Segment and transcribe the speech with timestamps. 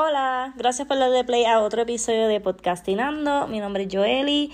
[0.00, 3.48] Hola, gracias por darle play a otro episodio de Podcastinando.
[3.48, 4.52] Mi nombre es Joeli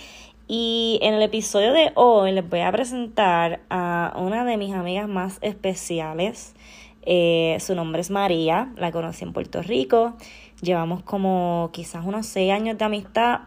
[0.49, 5.07] y en el episodio de hoy les voy a presentar a una de mis amigas
[5.07, 6.55] más especiales.
[7.03, 10.15] Eh, su nombre es María, la conocí en Puerto Rico.
[10.63, 13.41] Llevamos como quizás unos seis años de amistad,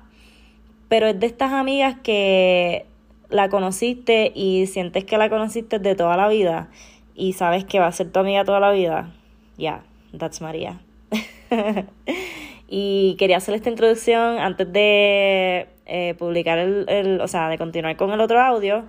[0.89, 2.85] pero es de estas amigas que
[3.29, 6.69] la conociste y sientes que la conociste de toda la vida
[7.15, 9.15] y sabes que va a ser tu amiga toda la vida.
[9.57, 10.79] Ya, yeah, that's María.
[12.67, 17.95] y quería hacer esta introducción antes de eh, publicar el, el, o sea, de continuar
[17.97, 18.85] con el otro audio,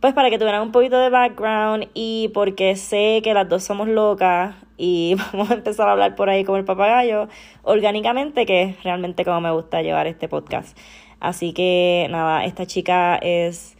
[0.00, 3.88] pues para que tuvieran un poquito de background y porque sé que las dos somos
[3.88, 7.28] locas y vamos a empezar a hablar por ahí como el papagayo,
[7.62, 10.76] orgánicamente, que es realmente como me gusta llevar este podcast.
[11.20, 13.76] Así que nada, esta chica es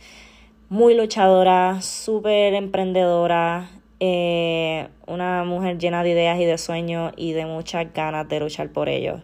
[0.69, 7.45] muy luchadora, súper emprendedora, eh, una mujer llena de ideas y de sueños y de
[7.45, 9.23] muchas ganas de luchar por ellos.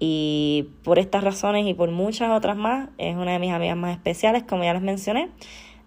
[0.00, 3.92] Y por estas razones y por muchas otras más, es una de mis amigas más
[3.92, 5.28] especiales, como ya les mencioné.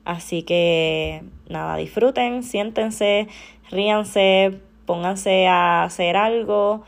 [0.05, 3.27] Así que nada, disfruten, siéntense,
[3.69, 6.83] ríanse, pónganse a hacer algo,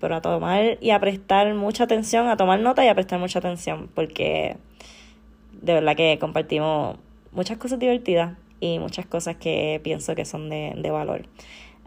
[0.00, 3.40] pero a tomar y a prestar mucha atención, a tomar nota y a prestar mucha
[3.40, 4.56] atención, porque
[5.60, 6.96] de verdad que compartimos
[7.32, 11.26] muchas cosas divertidas y muchas cosas que pienso que son de, de valor.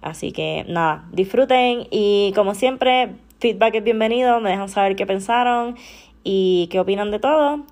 [0.02, 5.75] Así que nada, disfruten y como siempre, feedback es bienvenido, me dejan saber qué pensaron
[6.23, 7.63] y qué opinan de todo.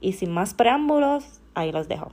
[0.00, 2.12] Y sin más preámbulos, ahí los dejo.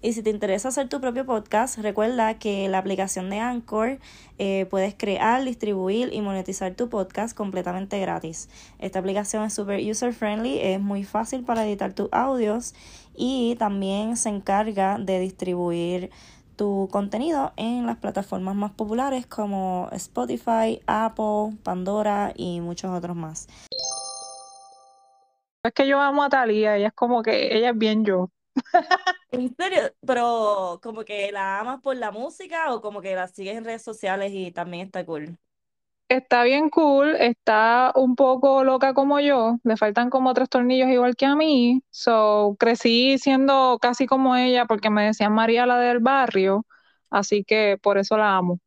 [0.00, 3.98] Y si te interesa hacer tu propio podcast, recuerda que la aplicación de Anchor
[4.38, 8.48] eh, puedes crear, distribuir y monetizar tu podcast completamente gratis.
[8.78, 12.74] Esta aplicación es super user friendly, es muy fácil para editar tus audios
[13.16, 16.10] y también se encarga de distribuir
[16.54, 23.48] tu contenido en las plataformas más populares como Spotify, Apple, Pandora y muchos otros más.
[25.64, 28.30] Es que yo amo a Talía, ella es como que ella es bien yo.
[29.30, 29.94] ¿En serio?
[30.06, 33.82] Pero como que la amas por la música o como que la sigues en redes
[33.82, 35.38] sociales y también está cool.
[36.08, 41.14] Está bien cool, está un poco loca como yo, le faltan como tres tornillos igual
[41.14, 46.00] que a mí, so crecí siendo casi como ella porque me decían María la del
[46.00, 46.66] barrio,
[47.10, 48.58] así que por eso la amo.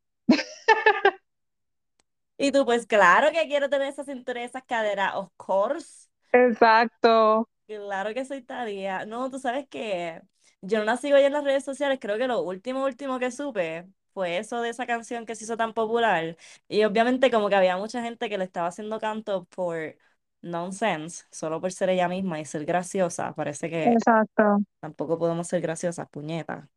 [2.38, 6.08] y tú, pues claro que quiero tener esa cintura y esas caderas, of course.
[6.32, 7.48] Exacto.
[7.86, 9.06] Claro que soy Talía.
[9.06, 10.22] No, tú sabes que
[10.60, 13.30] yo no la sigo ya en las redes sociales, creo que lo último, último que
[13.30, 16.36] supe fue eso de esa canción que se hizo tan popular.
[16.68, 19.96] Y obviamente como que había mucha gente que le estaba haciendo canto por
[20.42, 23.34] nonsense, solo por ser ella misma y ser graciosa.
[23.34, 24.58] Parece que Exacto.
[24.80, 26.68] tampoco podemos ser graciosas, puñetas.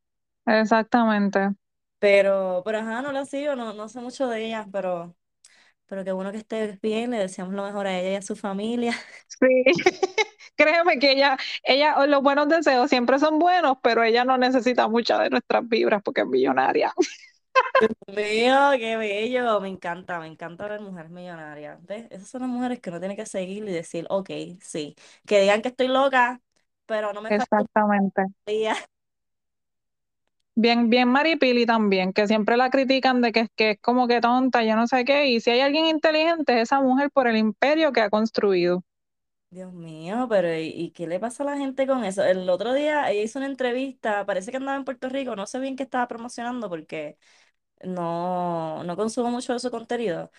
[0.47, 1.55] Exactamente.
[1.99, 5.15] Pero, pero ajá, no la sigo, no, no sé mucho de ella, pero,
[5.87, 8.35] pero qué bueno que esté bien, le deseamos lo mejor a ella y a su
[8.35, 8.93] familia.
[9.27, 9.47] Sí.
[10.57, 15.19] créeme que ella, ella, los buenos deseos siempre son buenos, pero ella no necesita muchas
[15.21, 16.93] de nuestras vibras porque es millonaria.
[17.79, 21.79] Dios mío, qué bello, me encanta, me encanta ver mujeres millonarias.
[21.85, 22.07] ¿Ves?
[22.09, 24.29] Esas son las mujeres que uno tiene que seguir y decir, ok,
[24.61, 24.95] sí,
[25.27, 26.41] que digan que estoy loca,
[26.87, 28.23] pero no me Exactamente.
[30.59, 34.63] Bien, bien Maripili también, que siempre la critican de que, que es como que tonta,
[34.63, 37.91] yo no sé qué, y si hay alguien inteligente es esa mujer por el imperio
[37.91, 38.83] que ha construido.
[39.49, 42.21] Dios mío, pero ¿y, qué le pasa a la gente con eso?
[42.23, 45.59] El otro día ella hizo una entrevista, parece que andaba en Puerto Rico, no sé
[45.59, 47.17] bien qué estaba promocionando porque
[47.83, 50.31] no, no consumo mucho de su contenido,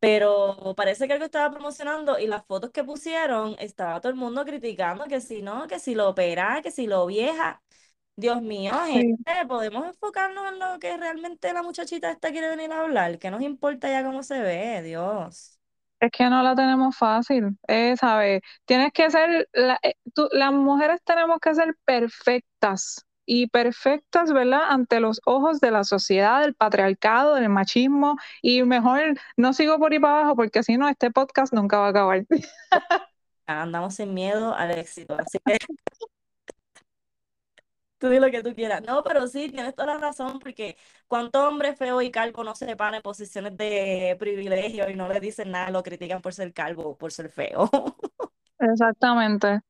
[0.00, 4.44] pero parece que algo estaba promocionando y las fotos que pusieron estaba todo el mundo
[4.44, 7.62] criticando que si no, que si lo opera, que si lo vieja.
[8.16, 12.82] Dios mío, gente, podemos enfocarnos en lo que realmente la muchachita esta quiere venir a
[12.82, 15.53] hablar, que nos importa ya cómo se ve, Dios.
[16.04, 18.42] Es que no la tenemos fácil, eh, ¿sabes?
[18.66, 19.94] Tienes que ser, eh,
[20.32, 24.64] las mujeres tenemos que ser perfectas y perfectas, ¿verdad?
[24.68, 29.92] Ante los ojos de la sociedad, del patriarcado, del machismo y mejor no sigo por
[29.92, 32.26] ahí para abajo porque si no este podcast nunca va a acabar.
[33.46, 35.56] Andamos sin miedo al éxito, así que
[37.98, 38.82] tú di lo que tú quieras.
[38.82, 40.76] No, pero sí, tienes toda la razón, porque
[41.08, 45.20] cuánto hombre feo y calvo no se van en posiciones de privilegio y no le
[45.20, 47.70] dicen nada, lo critican por ser calvo por ser feo.
[48.58, 49.60] Exactamente.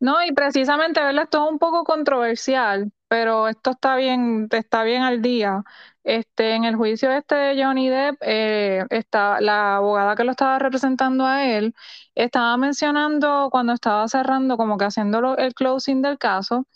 [0.00, 1.24] No, y precisamente, ¿verdad?
[1.24, 5.64] Esto es un poco controversial, pero esto está bien, está bien al día.
[6.04, 10.58] Este, en el juicio este de Johnny Depp, eh, está, la abogada que lo estaba
[10.58, 11.74] representando a él,
[12.14, 16.66] estaba mencionando cuando estaba cerrando, como que haciendo el closing del caso,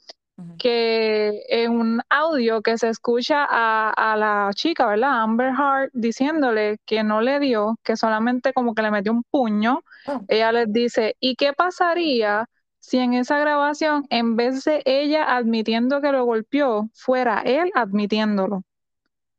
[0.59, 5.23] Que en un audio que se escucha a, a la chica, ¿verdad?
[5.23, 9.83] Amber Heard diciéndole que no le dio, que solamente como que le metió un puño,
[10.09, 12.47] Oh, ella les dice, ¿y qué pasaría
[12.81, 18.63] si en esa grabación, en vez de ella admitiendo que lo golpeó, fuera él admitiéndolo?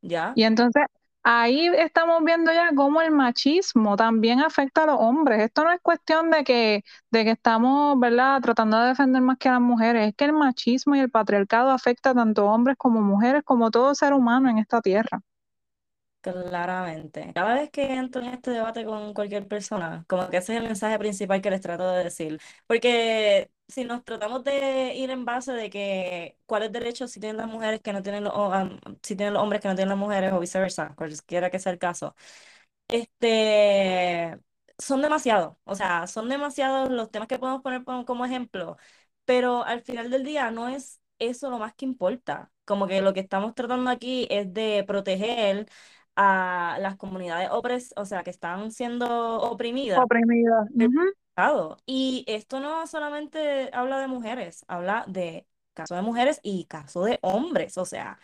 [0.01, 0.83] ya, Y entonces
[1.23, 5.41] ahí estamos viendo ya cómo el machismo también afecta a los hombres.
[5.41, 9.49] Esto no es cuestión de que, de que estamos, ¿verdad?, tratando de defender más que
[9.49, 10.07] a las mujeres.
[10.09, 13.93] Es que el machismo y el patriarcado afecta tanto a hombres como mujeres, como todo
[13.95, 15.21] ser humano en esta tierra.
[16.21, 17.31] claramente.
[17.33, 20.67] Cada vez que entro en este debate con cualquier persona, como que ese es el
[20.67, 22.39] mensaje principal que les trato de decir.
[22.67, 27.47] Porque si nos tratamos de ir en base de que cuáles derechos si tienen las
[27.47, 30.33] mujeres que no tienen los, um, si tienen los hombres que no tienen las mujeres
[30.33, 32.15] o viceversa, cualquiera que sea el caso.
[32.87, 34.39] Este,
[34.77, 38.77] son demasiados, o sea, son demasiados los temas que podemos poner como, ejemplo,
[39.25, 42.51] pero al final del día no es eso lo más que importa.
[42.65, 45.67] Como que lo que estamos tratando aquí es de proteger
[46.15, 50.65] a las comunidades opres, o sea, que están siendo oprimidas Oprimida.
[50.69, 51.13] del Ujú.
[51.85, 57.19] Y esto no solamente habla de mujeres, habla de caso de mujeres y caso de
[57.21, 58.19] hombres, o sea.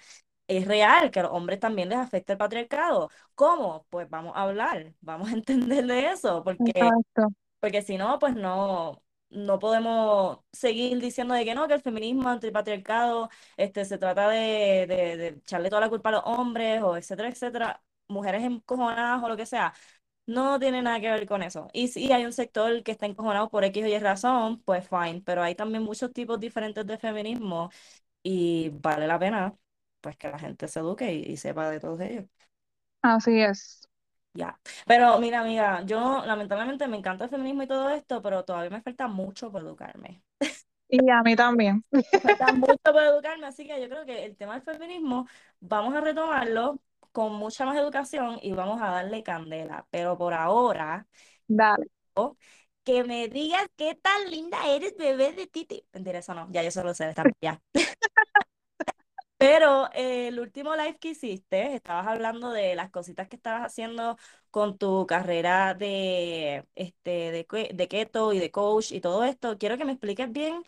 [0.48, 3.10] Es real que a los hombres también les afecta el patriarcado.
[3.36, 3.88] ¿Cómo?
[3.90, 7.30] Pues vamos a hablar, vamos a entender de eso, porque, Exacto.
[7.60, 12.30] porque si no, pues no, no podemos seguir diciendo de que no, que el feminismo
[12.30, 16.98] antipatriarcado este, se trata de, de, de echarle toda la culpa a los hombres, o
[16.98, 19.74] etcétera, etcétera, mujeres encojonadas o lo que sea.
[20.26, 21.68] No tiene nada que ver con eso.
[21.74, 25.22] Y si hay un sector que está encojonado por X o Y razón, pues fine,
[25.26, 27.72] pero hay también muchos tipos diferentes de feminismo
[28.24, 29.58] y vale la pena
[30.02, 32.26] pues que la gente se eduque y, y sepa de todos ellos.
[33.02, 33.88] Así es.
[34.36, 34.60] Ya.
[34.88, 38.82] Pero mira, amiga, yo lamentablemente me encanta el feminismo y todo esto, pero todavía me
[38.82, 40.24] falta mucho por educarme.
[40.90, 41.84] Y a mí también.
[42.12, 45.28] Me falta mucho por educarme, así que yo creo que el tema del feminismo
[45.60, 46.80] vamos a retomarlo
[47.14, 49.88] con mucha más educación y vamos a darle candela.
[49.92, 51.08] Pero por ahora,
[51.48, 51.88] Dale.
[52.84, 55.86] que me digas qué tan linda eres, bebé de Titi.
[55.94, 57.62] Mentira, eso no, ya yo solo sé, está ya.
[59.38, 64.18] Pero eh, el último live que hiciste, estabas hablando de las cositas que estabas haciendo
[64.52, 69.58] con tu carrera de, este, de, de keto y de coach y todo esto.
[69.58, 70.64] Quiero que me expliques bien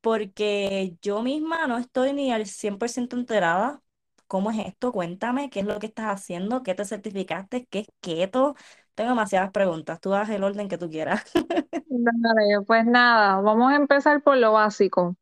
[0.00, 3.82] porque yo misma no estoy ni al 100% enterada.
[4.30, 4.92] ¿Cómo es esto?
[4.92, 6.62] Cuéntame, ¿qué es lo que estás haciendo?
[6.62, 7.66] ¿Qué te certificaste?
[7.66, 8.54] ¿Qué es keto?
[8.94, 10.00] Tengo demasiadas preguntas.
[10.00, 11.24] Tú haz el orden que tú quieras.
[11.88, 15.16] Dale, pues nada, vamos a empezar por lo básico.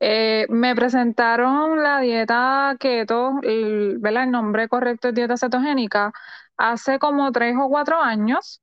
[0.00, 4.24] Eh, me presentaron la dieta keto, el, ¿verdad?
[4.24, 6.12] El nombre correcto es dieta cetogénica,
[6.56, 8.62] hace como tres o cuatro años.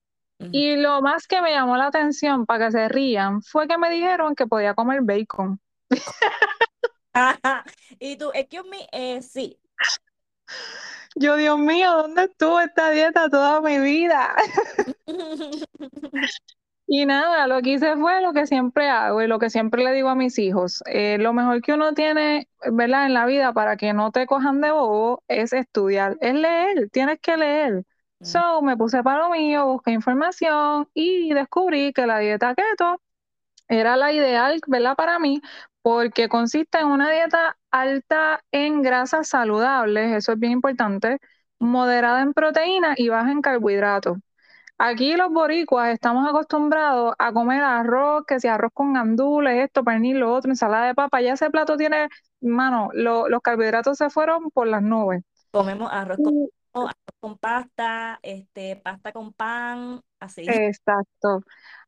[0.52, 3.90] Y lo más que me llamó la atención para que se rían fue que me
[3.92, 5.60] dijeron que podía comer bacon.
[8.00, 9.60] Y tú, excuse me, eh, sí.
[11.16, 14.36] Yo, Dios mío, ¿dónde estuvo esta dieta toda mi vida?
[16.86, 19.94] Y nada, lo que hice fue lo que siempre hago y lo que siempre le
[19.94, 20.84] digo a mis hijos.
[20.86, 23.06] Eh, lo mejor que uno tiene, ¿verdad?
[23.06, 27.20] En la vida para que no te cojan de bobo es estudiar, es leer, tienes
[27.22, 27.84] que leer.
[28.20, 33.02] Mm, So, me puse para lo mío, busqué información y descubrí que la dieta keto
[33.68, 34.96] era la ideal, ¿verdad?
[34.96, 35.42] Para mí,
[35.82, 41.20] porque consiste en una dieta alta en grasas saludables, eso es bien importante,
[41.60, 44.20] moderada en proteínas y baja en carbohidratos.
[44.78, 50.20] Aquí los boricuas estamos acostumbrados a comer arroz, que si arroz con gandules, esto, pernil,
[50.20, 51.22] lo otro, ensalada de papa.
[51.22, 52.10] Ya ese plato tiene,
[52.42, 55.24] mano, lo- los carbohidratos se fueron por las nubes.
[55.52, 56.34] Comemos arroz con,
[56.74, 60.46] arroz con pasta, este, pasta con pan, así.
[60.46, 61.42] Exacto.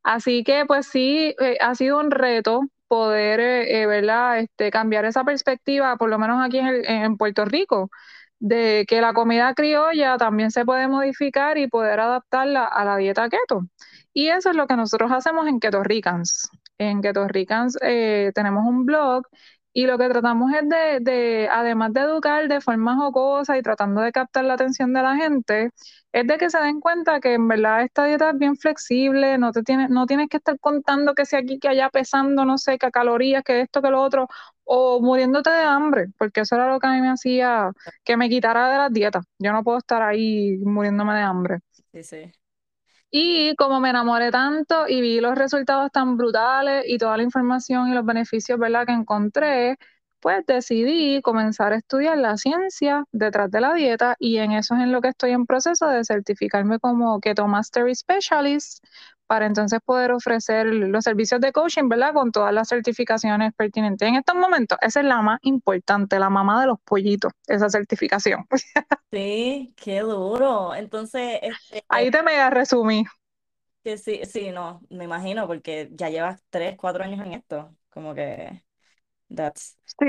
[0.03, 4.39] Así que pues sí, eh, ha sido un reto poder, eh, eh, ¿verdad?
[4.39, 7.89] Este, cambiar esa perspectiva, por lo menos aquí en, el- en Puerto Rico,
[8.39, 13.29] de que la comida criolla también se puede modificar y poder adaptarla a la dieta
[13.29, 13.61] keto.
[14.13, 16.49] Y eso es lo que nosotros hacemos en Keto Ricans.
[16.77, 19.23] En Keto Ricans eh, tenemos un blog
[19.75, 24.01] y lo que tratamos es de, de, además de educar de forma jocosa y tratando
[24.01, 25.71] de captar la atención de la gente,
[26.13, 29.51] es de que se den cuenta que en verdad esta dieta es bien flexible, no
[29.51, 32.77] te tienes, no tienes que estar contando que si aquí, que allá pesando, no sé,
[32.79, 34.27] qué calorías, que esto, que lo otro,
[34.63, 37.71] o muriéndote de hambre, porque eso era lo que a mí me hacía
[38.05, 39.25] que me quitara de las dietas.
[39.39, 41.59] Yo no puedo estar ahí muriéndome de hambre.
[41.91, 42.31] Sí, sí.
[43.17, 47.87] Y como me enamoré tanto y vi los resultados tan brutales y toda la información
[47.87, 49.77] y los beneficios, ¿verdad?, que encontré,
[50.19, 54.81] pues decidí comenzar a estudiar la ciencia detrás de la dieta y en eso es
[54.81, 58.83] en lo que estoy en proceso de certificarme como Keto Mastery Specialist
[59.27, 62.13] para entonces poder ofrecer los servicios de coaching, ¿verdad?
[62.13, 64.07] Con todas las certificaciones pertinentes.
[64.07, 68.45] En estos momentos, esa es la más importante, la mamá de los pollitos, esa certificación.
[69.11, 70.75] Sí, qué duro.
[70.75, 73.03] Entonces, este, Ahí te mega resumí.
[73.83, 77.75] que sí, sí, no, me imagino, porque ya llevas tres, cuatro años en esto.
[77.89, 78.63] Como que
[79.35, 80.05] that's, Sí,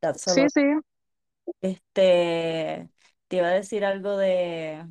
[0.00, 0.52] that's sí, lot.
[0.54, 0.62] sí.
[1.60, 2.88] Este,
[3.28, 4.84] te iba a decir algo de.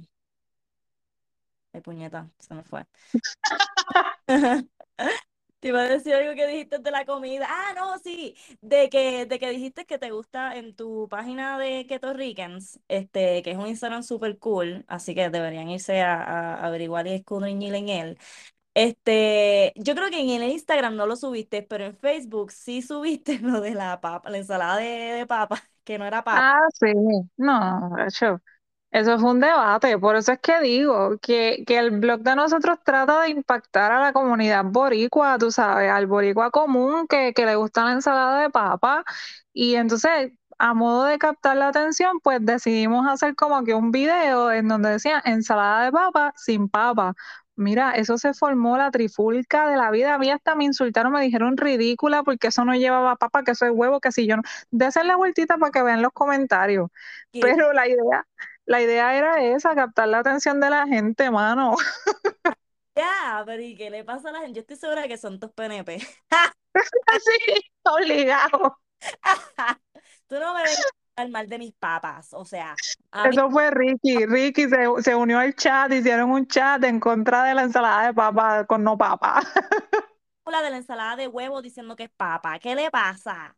[1.73, 2.85] Ay, puñeta, se me fue.
[5.59, 7.47] Te iba a decir algo que dijiste de la comida.
[7.49, 11.87] Ah, no, sí, de que, de que dijiste que te gusta en tu página de
[11.87, 16.67] Keto Ricans, este, que es un Instagram súper cool, así que deberían irse a, a
[16.67, 18.17] averiguar y escudriñar en él.
[18.75, 23.39] Este, yo creo que en el Instagram no lo subiste, pero en Facebook sí subiste
[23.41, 26.41] lo de la papa, la ensalada de, de papa, que no era papa.
[26.41, 26.87] Ah, sí.
[27.37, 28.41] No, hecho.
[28.93, 32.77] Eso fue un debate, por eso es que digo que, que el blog de nosotros
[32.83, 37.55] trata de impactar a la comunidad boricua, tú sabes, al boricua común que, que le
[37.55, 39.03] gusta la ensalada de papa.
[39.51, 44.51] Y entonces, a modo de captar la atención, pues decidimos hacer como que un video
[44.51, 47.15] en donde decía ensalada de papa sin papa.
[47.55, 50.13] Mira, eso se formó la trifulca de la vida.
[50.15, 53.65] A mí hasta me insultaron, me dijeron ridícula porque eso no llevaba papa, que eso
[53.65, 54.43] es huevo, que si yo no.
[54.71, 56.89] Desen la vueltita para que vean los comentarios.
[57.39, 58.25] Pero la idea
[58.65, 61.75] la idea era esa, captar la atención de la gente, mano.
[62.95, 64.55] ya, pero ¿y qué le pasa a la gente?
[64.55, 65.99] Yo estoy segura que son tus PNP.
[66.75, 68.79] Sí, obligado.
[70.27, 72.75] Tú no me vengas a hablar mal de mis papas, o sea,
[73.13, 74.25] mí Eso fue Ricky.
[74.25, 78.13] Ricky se, se unió al chat, hicieron un chat en contra de la ensalada de
[78.15, 79.41] papa con no papa.
[80.47, 82.57] la de la ensalada de huevo diciendo que es papa.
[82.57, 83.55] ¿Qué le pasa?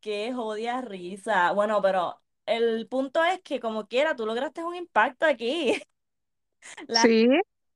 [0.00, 1.52] Qué jodia risa.
[1.52, 5.74] Bueno, pero el punto es que como quiera, tú lograste un impacto aquí.
[6.88, 7.28] La Sí,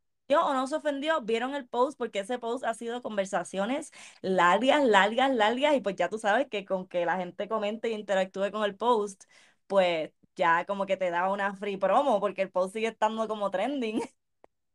[0.07, 4.85] gente o no se ofendió, vieron el post porque ese post ha sido conversaciones largas,
[4.85, 8.51] largas, largas y pues ya tú sabes que con que la gente comente e interactúe
[8.53, 9.25] con el post,
[9.67, 13.51] pues ya como que te da una free promo porque el post sigue estando como
[13.51, 14.03] trending.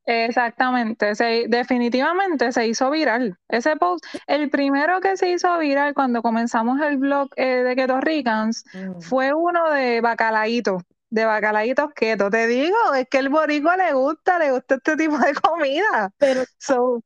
[0.05, 1.15] exactamente.
[1.15, 3.37] Se, definitivamente se hizo viral.
[3.47, 8.01] Ese post, el primero que se hizo viral cuando comenzamos el blog eh, de Keto
[8.01, 8.99] Ricans Mm.
[9.01, 10.79] fue uno de bacalaíto,
[11.09, 12.29] de bacalaítos keto.
[12.29, 16.11] Te digo, es que el boricua le gusta, le gusta este tipo de comida.
[16.17, 17.01] Pero So,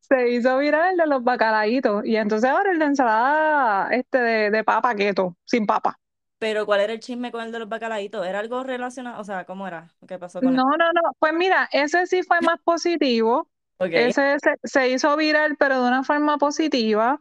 [0.00, 4.50] se hizo viral el de los bacalaitos y entonces ahora el de ensalada este de,
[4.50, 5.98] de papa keto, sin papa.
[6.42, 8.26] Pero ¿cuál era el chisme con el de los bacalaitos?
[8.26, 9.20] ¿Era algo relacionado?
[9.20, 9.88] O sea, ¿cómo era?
[10.08, 10.56] ¿Qué pasó con él?
[10.56, 11.00] No, no, no.
[11.20, 13.48] Pues mira, ese sí fue más positivo.
[13.78, 13.92] Ok.
[13.92, 17.18] Ese se, se hizo viral, pero de una forma positiva.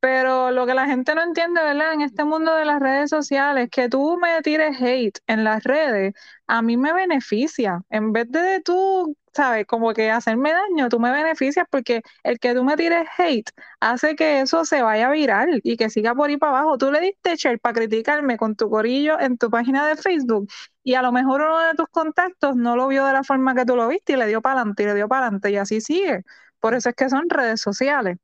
[0.00, 1.92] Pero lo que la gente no entiende, ¿verdad?
[1.94, 6.14] En este mundo de las redes sociales, que tú me tires hate en las redes,
[6.46, 7.80] a mí me beneficia.
[7.90, 9.66] En vez de tú, ¿sabes?
[9.66, 13.50] Como que hacerme daño, tú me beneficias porque el que tú me tires hate
[13.80, 16.78] hace que eso se vaya viral y que siga por ahí para abajo.
[16.78, 20.48] Tú le diste share para criticarme con tu corillo en tu página de Facebook
[20.82, 23.64] y a lo mejor uno de tus contactos no lo vio de la forma que
[23.64, 25.80] tú lo viste y le dio para adelante y le dio para adelante y así
[25.80, 26.22] sigue.
[26.60, 28.16] Por eso es que son redes sociales.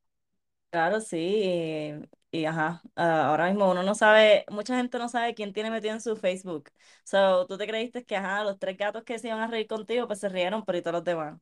[0.69, 1.93] Claro, sí.
[2.33, 5.93] Y, ajá, ah, ahora mismo uno no sabe, mucha gente no sabe quién tiene metido
[5.93, 6.69] en su Facebook.
[7.03, 10.07] So, tú te creíste que, ajá, los tres gatos que se iban a reír contigo,
[10.07, 11.39] pues se rieron, pero y todos los demás.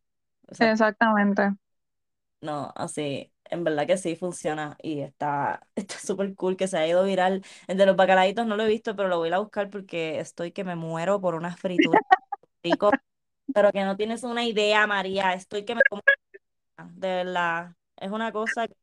[0.48, 1.52] O sea, Exactamente.
[2.42, 6.88] no, así, en verdad que sí funciona y está está súper cool que se ha
[6.88, 7.44] ido viral.
[7.68, 9.70] El de los bacalaitos no lo he visto, pero lo voy a ir a buscar
[9.70, 12.04] porque estoy que me muero por unas frituras
[12.64, 12.92] rico,
[13.54, 15.34] pero que no tienes una idea, María.
[15.34, 16.04] Estoy que me como,
[16.94, 17.76] de verdad.
[17.98, 18.76] Es una cosa que,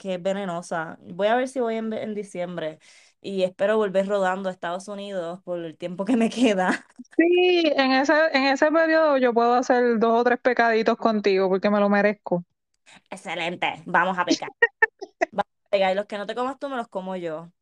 [0.00, 0.98] que es venenosa.
[1.02, 2.78] Voy a ver si voy en, en diciembre
[3.20, 6.86] y espero volver rodando a Estados Unidos por el tiempo que me queda.
[7.16, 11.70] Sí, en ese, en ese periodo yo puedo hacer dos o tres pecaditos contigo porque
[11.70, 12.44] me lo merezco.
[13.10, 14.48] Excelente, vamos a pecar.
[15.32, 17.52] Vamos a pecar y los que no te comas tú me los como yo.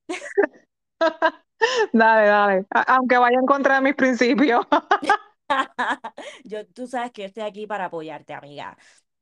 [1.92, 2.66] Dale, dale.
[2.70, 4.66] A- aunque vaya en contra de mis principios.
[6.44, 8.76] Yo, tú sabes que yo estoy aquí para apoyarte, amiga.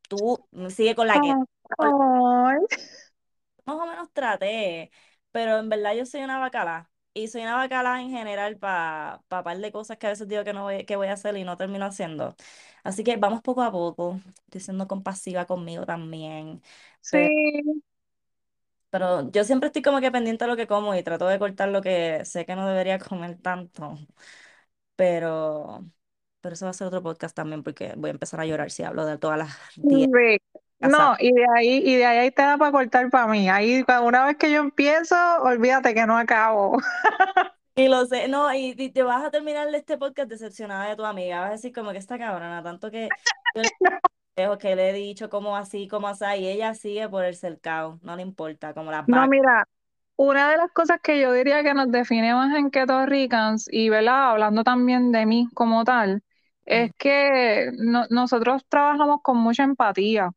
[0.09, 1.39] Tú sigue con la que
[1.79, 2.59] Ay.
[3.67, 4.91] Más o menos traté,
[5.33, 6.91] pero en verdad yo soy una bacala.
[7.15, 10.45] Y soy una bacala en general para pa par de cosas que a veces digo
[10.45, 12.37] que no voy, que voy a hacer y no termino haciendo.
[12.85, 14.21] Así que vamos poco a poco.
[14.45, 16.63] Estoy siendo compasiva conmigo también.
[17.11, 17.83] Pero, Sí,
[18.91, 21.69] pero yo siempre estoy como que pendiente de lo que como y trato de cortar
[21.69, 23.99] lo que sé que no debería comer tanto.
[24.97, 25.85] Pero,
[26.41, 28.83] pero eso va a ser otro podcast también porque voy a empezar a llorar si
[28.85, 30.13] hablo de todas las dietas.
[30.13, 30.43] Rick.
[30.79, 33.49] No, y de ahí, y de ahí hay tela para cortar para mí.
[33.49, 36.79] Ahí, una vez que yo empiezo, olvídate que no acabo.
[37.75, 41.05] Y lo sé, no, y, y te vas a terminar este podcast decepcionada de tu
[41.05, 41.41] amiga.
[41.41, 43.15] Vas a decir como que esta cabrona, tanto que
[43.55, 47.37] yo le que le he dicho como así, como así, y ella sigue por el
[47.37, 49.69] cercado, no le importa, como las No, mira,
[50.17, 53.89] una de las cosas que yo diría que nos define más en Keto Ricans, y
[53.89, 54.31] ¿verdad?
[54.33, 56.23] hablando también de mí como tal,
[56.65, 60.31] es que no- nosotros trabajamos con mucha empatía.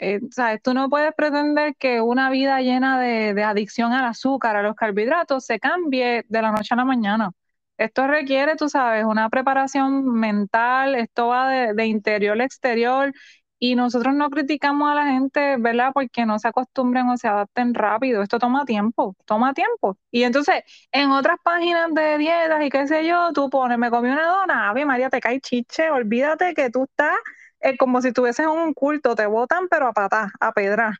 [0.00, 0.62] Eh, ¿sabes?
[0.62, 5.44] Tú no puedes pretender que una vida llena de, adicción al azúcar, a los carbohidratos,
[5.44, 7.32] se cambie de la noche a la mañana.
[7.76, 13.12] Esto requiere, tú sabes, una preparación mental, esto va de, de interior a exterior,
[13.58, 15.90] y nosotros no criticamos a la gente, ¿verdad?
[15.92, 18.22] Porque no se acostumbren o se adapten rápido.
[18.22, 19.98] Esto toma tiempo, toma tiempo.
[20.10, 20.62] Y entonces,
[20.92, 24.68] en otras páginas de dietas y qué sé yo, tú pones, me comí una dona,
[24.70, 27.16] Ave María, te cae chiche, olvídate que tú estás
[27.60, 30.98] es como si estuvieses en un culto, te botan, pero a patá, a pedra.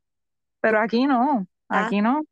[0.61, 2.23] Pero aquí no, aquí no.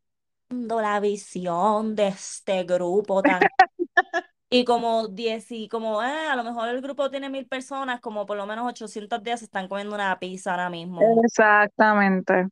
[0.51, 3.41] la visión de este grupo tan...
[4.49, 8.27] Y como 10 y como, eh, a lo mejor el grupo tiene mil personas, como
[8.27, 11.01] por lo menos 800 días se están comiendo una pizza ahora mismo.
[11.25, 12.49] Exactamente.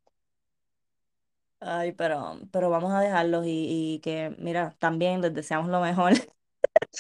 [1.61, 6.13] Ay, pero, pero vamos a dejarlos y, y que, mira, también les deseamos lo mejor.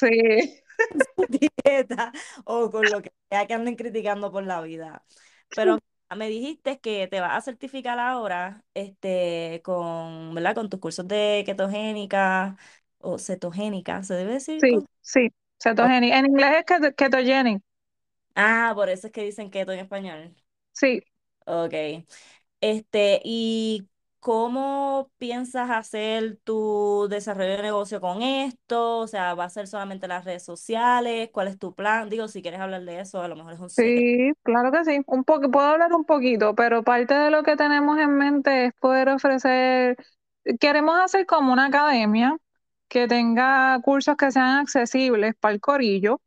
[0.01, 0.63] Sí,
[1.17, 1.27] su
[1.65, 2.13] dieta
[2.45, 5.05] o con lo que sea que anden criticando por la vida.
[5.55, 5.79] Pero
[6.17, 10.55] me dijiste que te vas a certificar ahora este, con, ¿verdad?
[10.55, 12.57] Con tus cursos de ketogénica
[12.99, 15.29] o cetogénica, ¿se debe decir sí, sí.
[15.63, 16.13] Cetogenic.
[16.13, 17.63] En inglés es keto- ketogenic.
[18.37, 20.35] Ah, por eso es que dicen keto en español.
[20.73, 21.01] Sí.
[21.47, 21.75] Ok.
[22.61, 23.89] Este, ¿y
[24.25, 29.01] cómo piensas hacer tu desarrollo de negocio con esto?
[29.01, 31.29] O sea, ¿va a ser solamente las redes sociales?
[31.31, 32.09] ¿Cuál es tu plan?
[32.09, 33.69] Digo, si quieres hablar de eso, a lo mejor es un.
[33.69, 35.03] Sí, claro que sí.
[35.07, 38.73] Un poco, puedo hablar un poquito, pero parte de lo que tenemos en mente es
[38.81, 39.99] poder ofrecer,
[40.59, 42.39] queremos hacer como una academia
[42.89, 46.23] que tenga cursos que sean accesibles para el corillo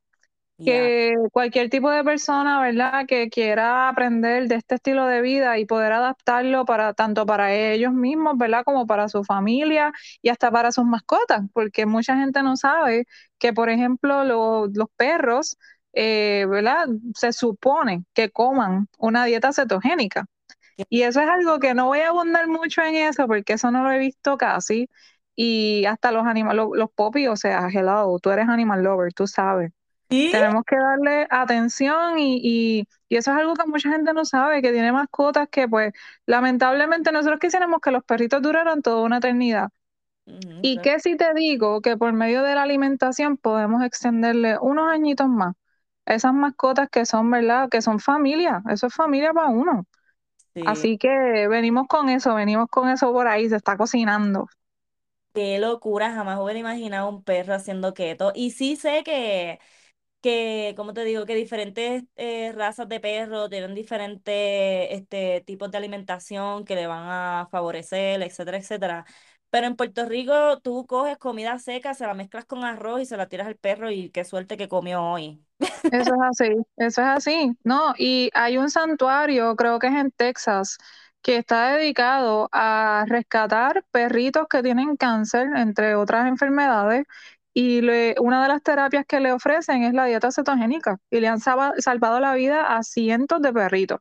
[0.63, 5.65] Que cualquier tipo de persona, ¿verdad?, que quiera aprender de este estilo de vida y
[5.65, 10.73] poder adaptarlo para tanto para ellos mismos, ¿verdad?, como para su familia y hasta para
[10.73, 13.05] sus mascotas, porque mucha gente no sabe
[13.39, 15.57] que, por ejemplo, lo- los perros,
[15.93, 20.25] eh, ¿verdad?, se supone que coman una dieta cetogénica.
[20.89, 23.83] Y eso es algo que no voy a abundar mucho en eso, porque eso no
[23.83, 24.89] lo he visto casi.
[25.35, 29.27] Y hasta los animales, los, los popis, o sea, hello, tú eres animal lover, tú
[29.27, 29.71] sabes.
[30.09, 30.31] ¿Sí?
[30.31, 34.61] Tenemos que darle atención y, y, y eso es algo que mucha gente no sabe,
[34.61, 35.93] que tiene mascotas que pues
[36.25, 39.69] lamentablemente nosotros quisiéramos que los perritos duraran toda una eternidad.
[40.61, 40.81] Y claro.
[40.81, 45.53] que si te digo que por medio de la alimentación podemos extenderle unos añitos más
[46.05, 47.69] esas mascotas que son, ¿verdad?
[47.69, 49.85] Que son familia, eso es familia para uno.
[50.53, 50.63] Sí.
[50.65, 54.47] Así que venimos con eso, venimos con eso por ahí, se está cocinando.
[55.33, 58.31] Qué locura, jamás hubiera imaginado un perro haciendo keto.
[58.33, 59.59] Y sí sé que,
[60.21, 65.77] que como te digo, que diferentes eh, razas de perros tienen diferentes este, tipos de
[65.77, 69.05] alimentación que le van a favorecer, etcétera, etcétera.
[69.49, 73.17] Pero en Puerto Rico tú coges comida seca, se la mezclas con arroz y se
[73.17, 75.41] la tiras al perro y qué suerte que comió hoy.
[75.89, 77.93] Eso es así, eso es así, ¿no?
[77.97, 80.77] Y hay un santuario, creo que es en Texas,
[81.21, 87.05] que está dedicado a rescatar perritos que tienen cáncer, entre otras enfermedades,
[87.57, 91.27] y le- una de las terapias que le ofrecen es la dieta cetogénica, y le
[91.29, 93.99] han salvado la vida a cientos de perritos.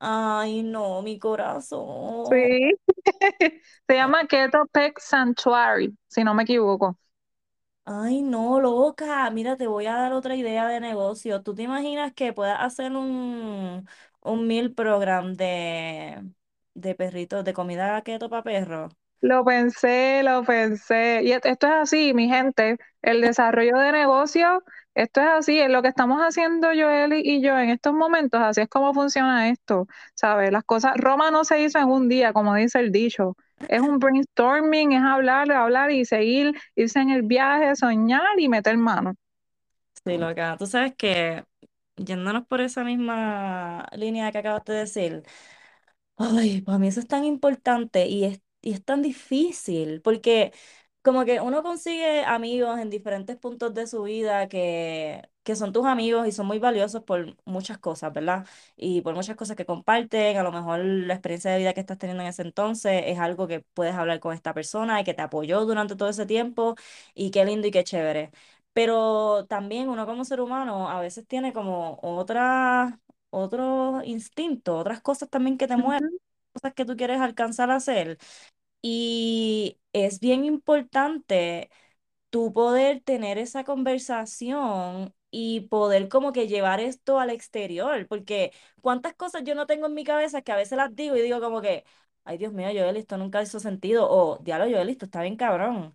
[0.00, 2.28] Ay, no, mi corazón.
[2.28, 2.72] Sí,
[3.88, 6.98] se llama Keto Pet Sanctuary, si no me equivoco.
[7.88, 9.30] Ay, no, loca.
[9.30, 11.42] Mira, te voy a dar otra idea de negocio.
[11.42, 13.86] ¿Tú te imaginas que puedas hacer un,
[14.22, 16.20] un meal program de,
[16.74, 18.92] de perritos, de comida keto para perros?
[19.20, 21.20] Lo pensé, lo pensé.
[21.24, 24.62] Y et- esto es así, mi gente, el desarrollo de negocio,
[24.94, 28.60] esto es así, es lo que estamos haciendo Joel y yo en estos momentos, así
[28.62, 30.52] es como funciona esto, ¿sabes?
[30.52, 33.36] Las cosas, Roma no se hizo en un día, como dice el dicho,
[33.68, 38.76] es un brainstorming, es hablar, hablar y seguir, irse en el viaje, soñar y meter
[38.78, 39.14] mano.
[40.04, 40.56] Sí, loca.
[40.58, 41.44] Tú sabes que,
[41.96, 45.22] yéndonos por esa misma línea que acabaste de decir,
[46.18, 50.52] Ay, para mí eso es tan importante y es, y es tan difícil, porque
[51.02, 55.86] como que uno consigue amigos en diferentes puntos de su vida que, que son tus
[55.86, 58.44] amigos y son muy valiosos por muchas cosas, ¿verdad?
[58.76, 61.98] Y por muchas cosas que comparten, a lo mejor la experiencia de vida que estás
[61.98, 65.22] teniendo en ese entonces es algo que puedes hablar con esta persona y que te
[65.22, 66.74] apoyó durante todo ese tiempo
[67.14, 68.32] y qué lindo y qué chévere.
[68.72, 72.94] Pero también uno como ser humano a veces tiene como otras
[73.30, 76.10] otros instintos, otras cosas también que te mueven,
[76.52, 78.18] cosas que tú quieres alcanzar a hacer.
[78.88, 81.70] Y es bien importante
[82.30, 89.14] tú poder tener esa conversación y poder como que llevar esto al exterior, porque cuántas
[89.14, 91.60] cosas yo no tengo en mi cabeza que a veces las digo y digo como
[91.62, 91.84] que,
[92.24, 95.92] ay Dios mío, Joel, esto nunca hizo sentido, o diablo, Joel, esto está bien cabrón,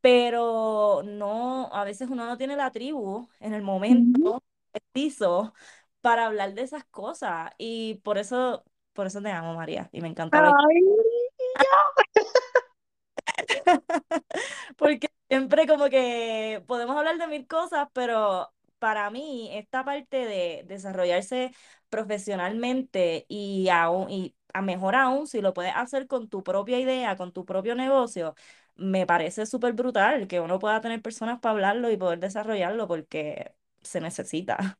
[0.00, 5.54] pero no, a veces uno no tiene la tribu en el momento preciso
[6.02, 10.08] para hablar de esas cosas y por eso, por eso te amo, María, y me
[10.08, 10.82] encanta Ay,
[14.76, 20.64] Porque siempre como que podemos hablar de mil cosas, pero para mí esta parte de
[20.66, 21.52] desarrollarse
[21.88, 27.16] profesionalmente y aún y a mejor aún si lo puedes hacer con tu propia idea,
[27.16, 28.34] con tu propio negocio,
[28.76, 33.54] me parece súper brutal que uno pueda tener personas para hablarlo y poder desarrollarlo porque
[33.82, 34.78] se necesita.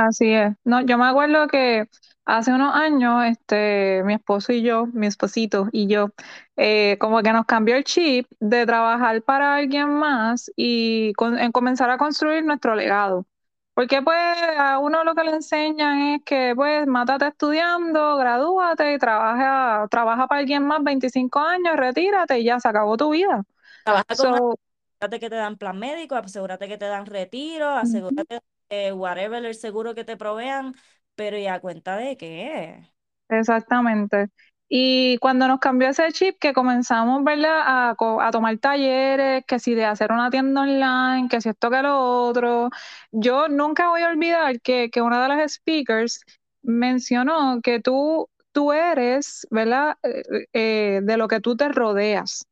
[0.00, 0.54] Así es.
[0.64, 1.88] No, yo me acuerdo que
[2.24, 6.10] hace unos años, este, mi esposo y yo, mi esposito y yo,
[6.56, 11.50] eh, como que nos cambió el chip de trabajar para alguien más y con- en
[11.52, 13.26] comenzar a construir nuestro legado.
[13.74, 14.16] Porque pues
[14.58, 20.26] a uno lo que le enseñan es que pues mátate estudiando, gradúate y trabaja, trabaja
[20.28, 23.42] para alguien más 25 años, retírate y ya se acabó tu vida.
[23.82, 24.58] Trabaja con So,
[25.00, 28.24] asegúrate que te dan plan médico, asegúrate que te dan retiro, ujú.
[28.24, 30.74] asegúrate de whatever el seguro que te provean,
[31.14, 32.92] pero ¿y a cuenta de qué?
[33.28, 34.28] Exactamente.
[34.70, 37.90] Y cuando nos cambió ese chip, que comenzamos, ¿verdad?
[37.90, 41.98] A tomar talleres, que si de hacer una tienda online, que si esto que lo
[42.28, 42.70] otro,
[43.10, 46.20] yo nunca voy a olvidar que, que una de las speakers
[46.62, 49.96] mencionó que tú, tú eres, ¿verdad?
[50.02, 52.46] Eh, eh, de lo que tú te rodeas.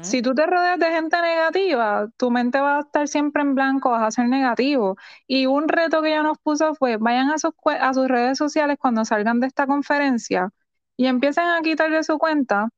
[0.00, 3.90] Si tú te rodeas de gente negativa, tu mente va a estar siempre en blanco,
[3.90, 4.96] vas a ser negativo.
[5.26, 9.04] Y un reto que ella nos puso fue, vayan a a sus redes sociales cuando
[9.04, 10.50] salgan de esta conferencia
[10.96, 12.70] y empiecen a quitarle su cuenta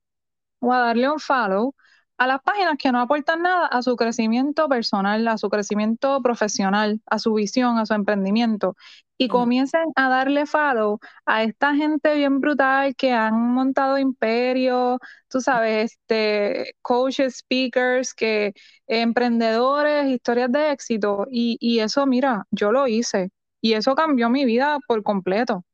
[0.61, 1.75] o a darle un follow
[2.19, 7.01] a las páginas que no aportan nada a su crecimiento personal, a su crecimiento profesional,
[7.07, 8.77] a su visión, a su emprendimiento.
[9.23, 9.51] Y ujú.
[9.51, 15.93] comiencen a darle follow a esta gente bien brutal que han montado imperios, tú sabes,
[15.93, 18.55] este, coaches, speakers, que,
[18.87, 21.27] emprendedores, historias de éxito.
[21.31, 23.31] Y, y eso, mira, yo lo hice.
[23.61, 25.65] Y eso cambió mi vida por completo.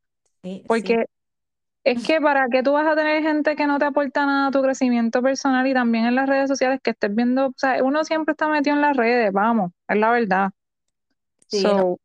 [0.43, 1.07] Sí, sí, Porque
[1.85, 4.51] es que para qué tú vas a tener gente que no te aporta nada a
[4.53, 8.05] tu crecimiento personal y también en las redes sociales que estés viendo, o sea, uno
[8.05, 10.51] siempre está metido en las redes, vamos, es la verdad.
[11.49, 11.77] sí.
[11.77, 11.99] So,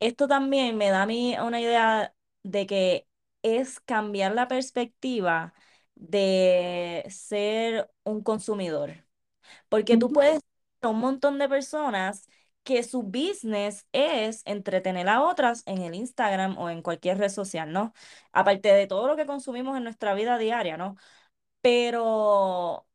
[0.00, 3.08] Esto también me da a mí una idea de que
[3.42, 5.54] es cambiar la perspectiva
[5.94, 9.04] de ser un consumidor.
[9.68, 10.40] Porque tú puedes
[10.82, 12.28] a un montón de personas
[12.64, 17.72] que su business es entretener a otras en el Instagram o en cualquier red social,
[17.72, 17.92] ¿no?
[18.32, 20.96] Aparte de todo lo que consumimos en nuestra vida diaria, ¿no?
[21.60, 22.86] Pero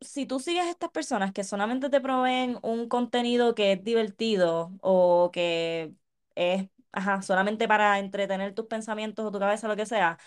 [0.00, 4.72] si tú sigues a estas personas que solamente te proveen un contenido que es divertido
[4.82, 5.94] o que
[6.34, 10.18] es, ajá, solamente para entretener tus pensamientos o tu cabeza, lo que sea,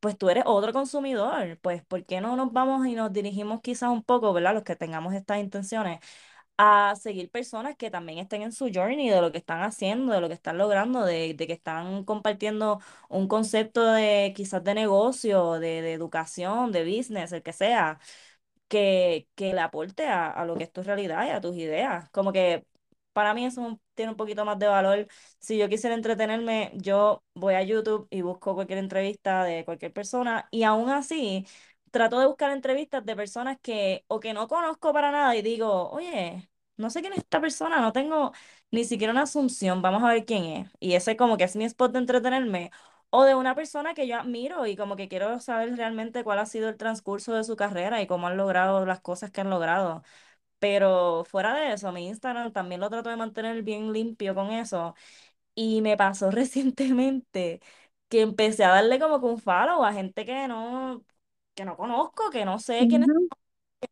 [0.00, 1.58] pues tú eres otro consumidor.
[1.62, 4.54] Pues, ¿por qué no nos vamos y nos dirigimos quizás un poco, ¿verdad?
[4.54, 6.00] Los que tengamos estas intenciones
[6.56, 10.20] a seguir personas que también estén en su journey de lo que están haciendo, de
[10.20, 15.54] lo que están logrando, de, de que están compartiendo un concepto de quizás de negocio,
[15.54, 17.98] de, de educación, de business, el que sea
[18.68, 22.08] que, que le aporte a, a lo que es tu realidad y a tus ideas.
[22.10, 22.66] Como que
[23.14, 25.08] para mí eso tiene un poquito más de valor.
[25.40, 30.48] Si yo quisiera entretenerme, yo voy a YouTube y busco cualquier entrevista de cualquier persona
[30.50, 31.46] y aún así
[31.90, 35.90] trato de buscar entrevistas de personas que o que no conozco para nada y digo,
[35.90, 38.32] oye, no sé quién es esta persona, no tengo
[38.70, 40.70] ni siquiera una asunción, vamos a ver quién es.
[40.80, 42.70] Y ese como que es mi spot de entretenerme.
[43.10, 46.46] O de una persona que yo admiro y como que quiero saber realmente cuál ha
[46.46, 50.02] sido el transcurso de su carrera y cómo han logrado las cosas que han logrado.
[50.64, 54.94] Pero fuera de eso, mi Instagram también lo trato de mantener bien limpio con eso.
[55.54, 57.60] Y me pasó recientemente
[58.08, 61.04] que empecé a darle como que un follow a gente que no,
[61.54, 63.28] que no conozco, que no sé quién ujú,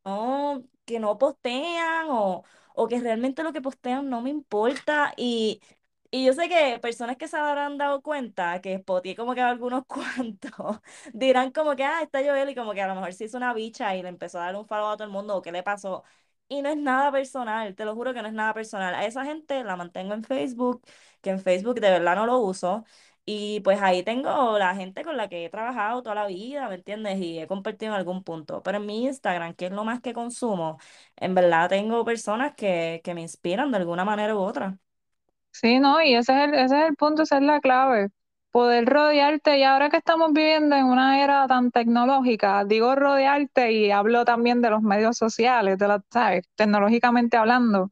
[0.04, 5.12] no, que no postean o, o que realmente lo que postean no me importa.
[5.16, 5.60] Y,
[6.10, 9.84] y yo sé que personas que se habrán dado cuenta que Spotify como que algunos
[9.88, 10.80] cuantos
[11.12, 13.54] dirán como que, ah, está Joel y como que a lo mejor se hizo una
[13.54, 15.62] bicha y le empezó a dar un follow a todo el mundo o qué le
[15.62, 16.04] pasó.
[16.52, 18.94] Y no es nada personal, te lo juro que no es nada personal.
[18.94, 20.82] A esa gente la mantengo en Facebook,
[21.22, 22.84] que en Facebook de verdad no lo uso.
[23.24, 26.74] Y pues ahí tengo la gente con la que he trabajado toda la vida, ¿me
[26.76, 27.18] entiendes?
[27.20, 28.62] Y he compartido en algún punto.
[28.62, 30.78] Pero en mi Instagram, que es lo más que consumo,
[31.16, 34.78] en verdad tengo personas que, que me inspiran de alguna manera u otra.
[35.52, 38.08] Sí, no, y ese es el, ese es el punto, esa es la clave.
[38.52, 43.90] Poder rodearte, y ahora que estamos viviendo en una era tan tecnológica, digo rodearte y
[43.90, 46.44] hablo también de los medios sociales, de la, ¿sabes?
[46.56, 47.90] Tecnológicamente hablando,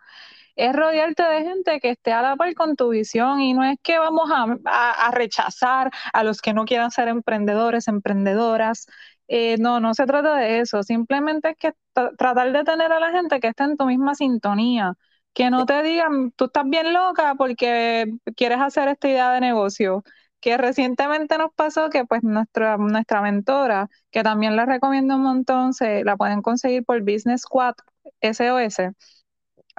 [0.57, 3.79] es rodearte de gente que esté a la par con tu visión y no es
[3.83, 8.87] que vamos a, a, rechazar a los que no quieran ser emprendedores, emprendedoras.
[9.29, 13.13] Eh, no, no se trata de eso, simplemente es que tratar de tener a la
[13.13, 14.95] gente que esté en tu misma sintonía,
[15.33, 20.05] que no te digan, tú estás bien loca porque quieres hacer esta idea de negocio
[20.41, 25.75] que recientemente nos pasó que pues nuestra, nuestra mentora, que también la recomiendo un montón,
[25.75, 27.75] se la pueden conseguir por Business Squad
[28.21, 28.79] SOS.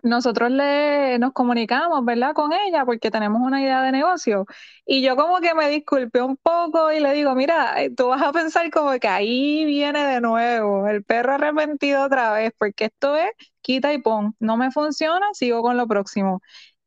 [0.04, 2.34] Nosotros le nos comunicamos, ¿verdad?
[2.34, 4.46] Con ella porque tenemos una idea de negocio.
[4.86, 8.22] Y yo como que me disculpé un poco y le digo, mira, eh, tú vas
[8.24, 13.16] a pensar como que ahí viene de nuevo el perro arrepentido otra vez, porque esto
[13.16, 13.30] es
[13.62, 14.36] quita y pon.
[14.40, 16.42] No me funciona, sigo con lo próximo.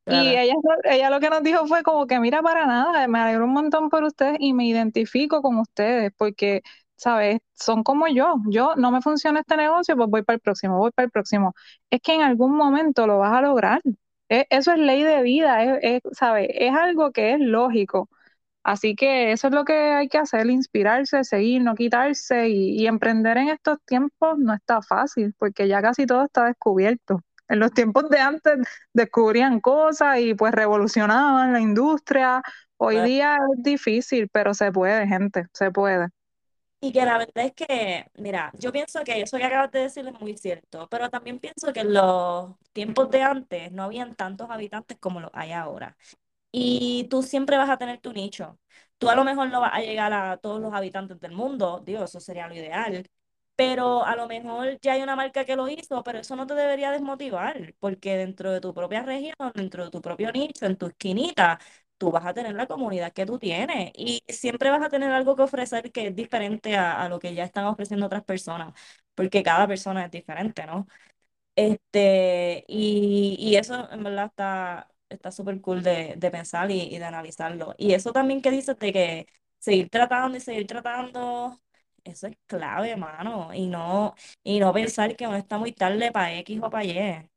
[0.07, 3.45] Y ella, ella lo que nos dijo fue como que, mira, para nada, me alegro
[3.47, 6.63] un montón por ustedes y me identifico con ustedes, porque,
[6.97, 7.39] ¿sabes?
[7.55, 8.37] Son como yo.
[8.49, 11.55] Yo no me funciona este negocio, pues voy para el próximo, voy para el próximo.
[11.91, 13.81] Es que en algún momento lo vas a lograr.
[14.29, 16.49] E, eso es ley de vida, es, ¿sabes?
[16.53, 18.09] Es algo que es lógico.
[18.65, 22.87] Así que eso es lo que hay que hacer, inspirarse, seguir, no quitarse y, y
[22.89, 27.21] emprender en estos tiempos no está fácil, porque ya casi todo está descubierto.
[27.49, 28.59] En los tiempos de antes
[28.93, 32.43] descubrían cosas y pues revolucionaban la industria.
[32.77, 36.09] Hoy día es difícil, pero se puede, gente, se puede.
[36.81, 40.07] Y que la verdad es que, mira, yo pienso que eso que acabas de decir
[40.07, 44.51] es muy cierto, pero también pienso que en los tiempos de antes no habían tantos
[44.51, 45.97] habitantes como los hay ahora.
[46.53, 48.59] Y tú siempre vas a tener tu nicho.
[48.99, 52.05] Tú a lo mejor no vas a llegar a todos los habitantes del mundo, digo,
[52.05, 53.09] eso sería lo ideal,
[53.57, 56.55] pero a lo mejor ya hay una marca que lo hizo, pero eso no te
[56.55, 60.87] debería desmotivar, porque dentro de tu propia región, dentro de tu propio nicho, en tu
[60.87, 61.59] esquinita,
[61.99, 65.37] tú vas a tener la comunidad que tú tienes y siempre vas a tener algo
[65.37, 68.75] que ofrecer que es diferente a, a lo que ya están ofreciendo otras personas,
[69.15, 70.87] porque cada persona es diferente, ¿no?
[71.57, 76.99] Este, y, y eso en verdad está está súper cool de, de pensar y, y
[76.99, 77.75] de analizarlo.
[77.79, 79.27] Y eso también que dices de que
[79.61, 81.61] seguir tratando y seguir tratando
[82.05, 83.53] eso es clave, hermano.
[83.55, 87.31] Y no, y no pensar que uno está muy tarde para X o para Y.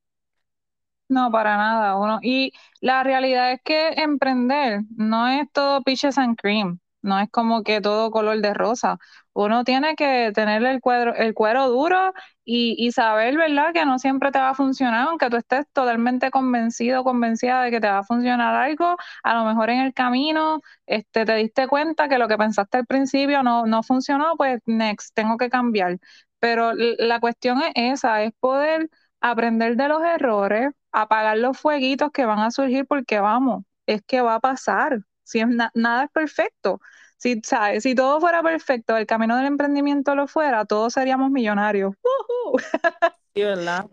[1.10, 1.95] No, para nada.
[1.97, 2.51] Uno, y
[2.82, 7.81] la realidad es que emprender no es todo peaches and cream, no es como que
[7.81, 8.97] todo color de rosa.
[9.33, 13.99] Uno tiene que tener el, cuero, el cuero duro y, y saber, ¿verdad?, que no
[13.99, 17.99] siempre te va a funcionar, aunque tú estés totalmente convencido, convencida de que te va
[17.99, 22.27] a funcionar algo, a lo mejor en el camino este, te diste cuenta que lo
[22.27, 25.99] que pensaste al principio no, no funcionó, pues next, tengo que cambiar.
[26.39, 28.89] Pero la cuestión es esa, es poder
[29.21, 34.21] aprender de los errores, apagar los fueguitos que van a surgir porque vamos, es que
[34.21, 34.99] va a pasar.
[35.27, 36.79] Si es nada es perfecto.
[37.17, 37.83] Si, ¿sabes?
[37.83, 41.93] si todo fuera perfecto, el camino del emprendimiento lo fuera, todos seríamos millonarios.
[43.35, 43.85] Sí, ¿verdad?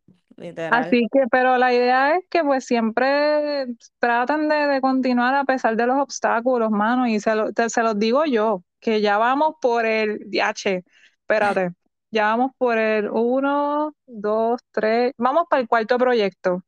[0.71, 3.67] Así que, pero la idea es que pues siempre
[3.99, 8.25] traten de, continuar a pesar de los obstáculos, mano, y se, lo, se los digo
[8.25, 10.83] yo, que ya vamos por el DH,
[11.21, 11.71] espérate,
[12.11, 16.65] ya vamos por el uno, dos, tres, vamos para el cuarto proyecto.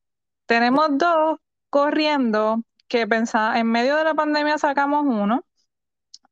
[0.47, 1.39] Tenemos dos
[1.71, 5.45] corriendo que pensaba, en medio de la pandemia sacamos uno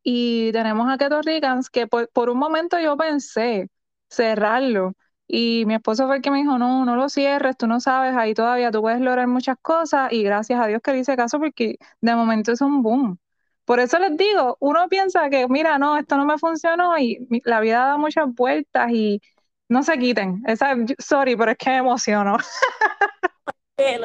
[0.02, 3.70] y tenemos a Keto Ricans que por, por, un momento yo pensé
[4.08, 4.94] cerrarlo
[5.26, 8.14] y mi esposo fue el que me dijo, no, no lo cierres, tú no sabes,
[8.16, 11.38] ahí todavía tú puedes lograr muchas cosas y gracias a Dios que le hice caso
[11.38, 13.18] porque de momento es un boom.
[13.64, 17.60] Por eso les digo, uno piensa que, mira, no, esto no me funcionó y la
[17.60, 19.22] vida da muchas vueltas y
[19.68, 20.42] no se quiten.
[20.46, 22.36] Esa, sorry, pero es que me emociono.
[23.76, 23.96] Que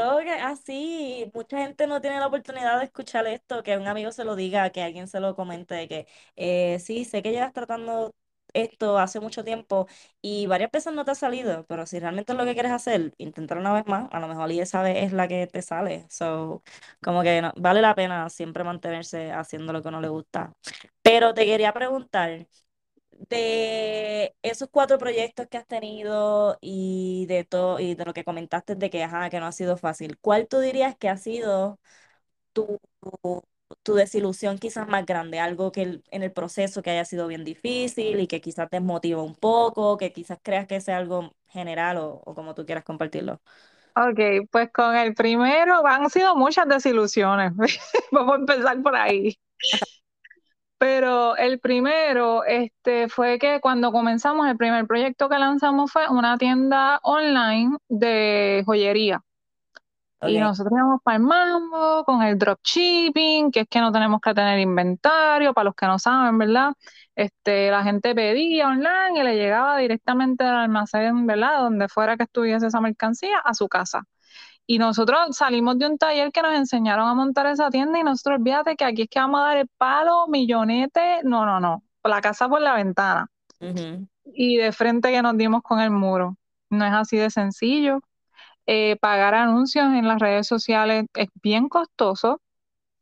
[0.41, 4.35] así, mucha gente no tiene la oportunidad de escuchar esto, que un amigo se lo
[4.35, 8.15] diga, que alguien se lo comente, que eh, sí, sé que llevas tratando
[8.53, 9.87] esto hace mucho tiempo
[10.23, 13.13] y varias veces no te ha salido, pero si realmente es lo que quieres hacer,
[13.19, 16.07] intentar una vez más, a lo mejor y esa vez es la que te sale.
[16.09, 16.63] So,
[17.03, 20.51] como que vale la pena siempre mantenerse haciendo lo que no le gusta.
[21.03, 22.47] Pero te quería preguntar,
[23.29, 28.75] de esos cuatro proyectos que has tenido y de todo y de lo que comentaste
[28.75, 31.79] de que, ajá, que no ha sido fácil, ¿cuál tú dirías que ha sido
[32.53, 32.79] tu,
[33.83, 35.39] tu, desilusión quizás más grande?
[35.39, 39.21] Algo que en el proceso que haya sido bien difícil y que quizás te motiva
[39.23, 43.41] un poco, que quizás creas que sea algo general o, o como tú quieras compartirlo.
[43.95, 47.51] Ok, pues con el primero han sido muchas desilusiones.
[48.11, 49.37] Vamos a empezar por ahí.
[50.79, 56.37] Pero el primero este, fue que cuando comenzamos, el primer proyecto que lanzamos fue una
[56.37, 59.21] tienda online de joyería.
[60.21, 64.33] Y nosotros íbamos para el mambo con el dropshipping, que es que no tenemos que
[64.33, 66.73] tener inventario, para los que no saben, ¿verdad?
[67.15, 71.59] Este, la gente pedía online y le llegaba directamente al almacén, ¿verdad?
[71.59, 74.03] Donde fuera que estuviese esa mercancía, a su casa.
[74.69, 78.37] Y nosotros salimos de un taller que nos enseñaron a montar esa tienda y nosotros,
[78.39, 82.21] olvídate que aquí es que vamos a dar el palo, millonete, no, no, no, la
[82.21, 83.27] casa por la ventana.
[84.25, 86.35] Y de frente que nos dimos con el muro.
[86.69, 87.99] No es así de sencillo
[88.67, 92.39] eh, pagar anuncios en las redes sociales es bien costoso.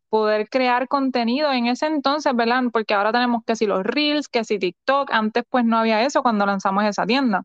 [0.10, 2.63] Poder crear contenido en ese entonces, ¿verdad?
[2.71, 6.23] Porque ahora tenemos que si los Reels, que si TikTok, antes pues no había eso
[6.23, 7.43] cuando lanzamos esa tienda.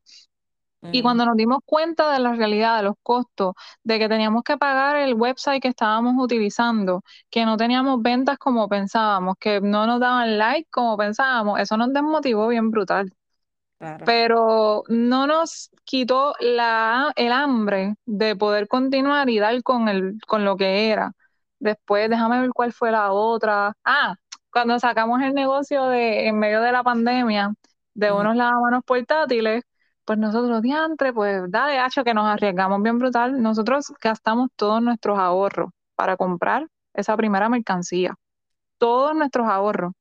[0.91, 1.03] Y Ujú.
[1.03, 4.97] cuando nos dimos cuenta de la realidad, de los costos, de que teníamos que pagar
[4.97, 10.37] el website que estábamos utilizando, que no teníamos ventas como pensábamos, que no nos daban
[10.39, 13.13] like como pensábamos, eso nos desmotivó bien brutal
[13.79, 14.07] Claro.
[14.07, 20.45] pero no nos quitó la, el hambre de poder continuar y dar con, el, con
[20.45, 21.13] lo que era.
[21.59, 23.75] Después, déjame ver cuál fue la otra.
[23.85, 24.17] Ah,
[24.53, 27.55] cuando sacamos el negocio de, en medio de la pandemia
[27.95, 29.63] de unos lavamanos portátiles,
[30.05, 33.41] pues nosotros, diantre, pues dale, hacho, que nos arriesgamos bien brutal.
[33.43, 38.15] Nosotros gastamos todos nuestros ahorros para comprar esa primera mercancía.
[38.79, 39.93] Todos nuestros ahorros.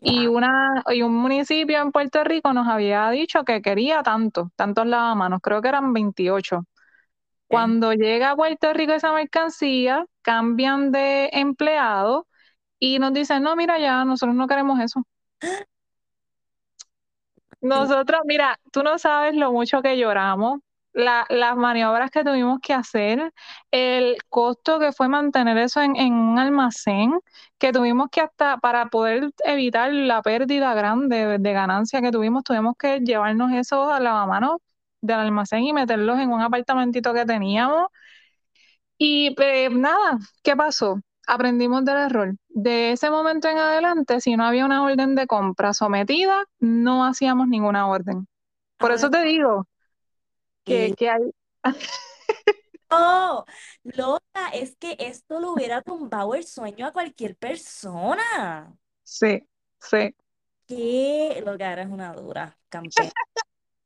[0.00, 4.86] Y, una, y un municipio en Puerto Rico nos había dicho que quería tanto, tantos
[4.86, 6.58] lavamanos, creo que eran 28.
[6.58, 6.66] Ok.
[7.46, 12.26] Cuando llega a Puerto Rico esa mercancía, cambian de empleado
[12.80, 15.04] y nos dicen, no, mira ya, nosotros no queremos eso.
[17.62, 20.60] Nosotros, mira, tú no sabes lo mucho que lloramos,
[20.92, 23.32] la- las maniobras que tuvimos que hacer,
[23.70, 27.18] el costo que fue mantener eso en, un almacén,
[27.58, 32.44] que tuvimos que hasta para poder evitar la pérdida grande de, de ganancia que tuvimos,
[32.44, 34.58] tuvimos que llevarnos esos a lavamanos
[35.00, 37.86] del almacén y meterlos en un apartamentito que teníamos.
[38.98, 41.00] Y pues, nada, ¿qué pasó?
[41.26, 42.34] Aprendimos del error.
[42.48, 47.48] De ese momento en adelante, si no había una orden de compra sometida, no hacíamos
[47.48, 48.26] ninguna orden.
[48.78, 49.66] Por Ahora eso te digo
[50.64, 51.22] que, que que hay...
[52.90, 53.44] no,
[53.84, 58.76] loca, es que esto lo hubiera tumbado el sueño a cualquier persona.
[59.04, 59.48] Sí,
[59.80, 60.14] sí.
[60.66, 63.12] Que lo que eres una dura, campeón.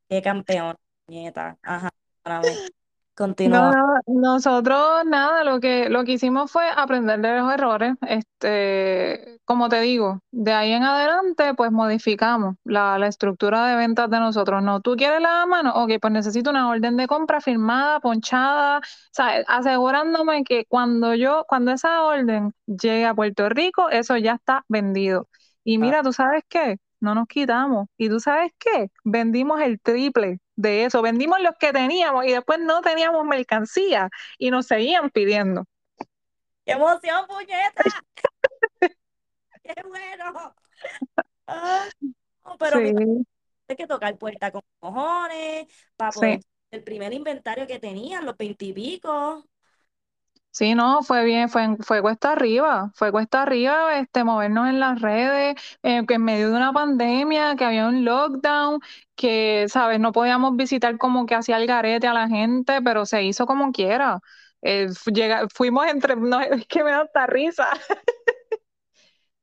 [0.09, 1.57] Qué campeón, nieta.
[1.63, 1.91] Ajá,
[2.23, 2.61] perdóname.
[2.61, 2.76] No,
[3.17, 3.71] Continúa.
[3.71, 7.95] no, nosotros nada, lo que, lo que hicimos fue aprender de los errores.
[8.07, 14.09] Este, como te digo, de ahí en adelante, pues modificamos la, la estructura de ventas
[14.11, 14.61] de nosotros.
[14.61, 19.43] No, tú quieres la mano, ok, pues necesito una orden de compra firmada, ponchada, sea,
[19.47, 25.27] asegurándome que cuando yo, cuando esa orden llegue a Puerto Rico, eso ya está vendido.
[25.63, 26.77] Y mira, ¿tú sabes qué?
[26.99, 27.87] No nos quitamos.
[27.97, 28.91] ¿Y tú sabes qué?
[29.03, 31.01] Vendimos el triple de eso.
[31.01, 35.65] Vendimos los que teníamos y después no teníamos mercancía y nos seguían pidiendo.
[36.65, 38.03] ¡Qué emoción, puñeta!
[39.63, 40.55] ¡Qué bueno!
[41.47, 41.87] Ah,
[42.45, 43.25] no, pero mira, Sí,
[43.67, 46.19] hay que tocar puerta con cojones para sí.
[46.19, 46.39] poder
[46.71, 49.47] el primer inventario que tenían, los veintipico.
[50.57, 54.99] Sí, no, fue bien, fue, fue cuesta arriba, fue cuesta arriba este, movernos en las
[55.01, 58.79] redes, eh, que en medio de una pandemia, que había un lockdown,
[59.15, 63.21] que, sabes, no podíamos visitar como que hacía el garete a la gente, pero se
[63.23, 64.19] hizo como quiera.
[64.63, 67.67] Eh, llega- fuimos entre, no, es que me da hasta risa.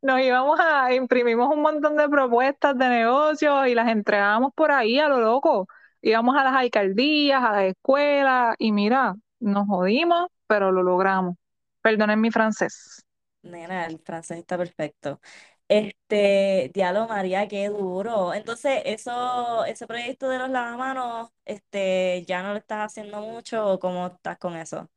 [0.02, 4.98] Nos íbamos a, imprimimos un montón de propuestas de negocios y las entregábamos por ahí
[4.98, 5.66] a lo loco.
[6.02, 11.36] Íbamos a las alcaldías, a las escuelas y mira, nos jodimos, pero lo logramos.
[11.82, 13.04] Perdonen mi francés.
[13.42, 15.20] Nena, el francés está perfecto.
[15.68, 18.34] Este, diablo María, qué duro.
[18.34, 23.78] Entonces, eso, ese proyecto de los lavamanos, este, ¿ya no lo estás haciendo mucho o
[23.78, 24.88] cómo estás con eso?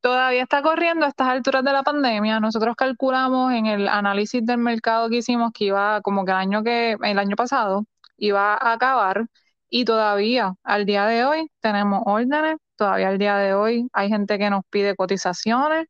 [0.00, 2.38] Todavía está corriendo a estas alturas de la pandemia.
[2.38, 6.62] Nosotros calculamos en el análisis del mercado que hicimos que iba como que el año
[6.62, 7.84] que el año pasado
[8.16, 9.26] iba a acabar
[9.68, 14.38] y todavía al día de hoy tenemos órdenes, todavía al día de hoy hay gente
[14.38, 15.86] que nos pide cotizaciones,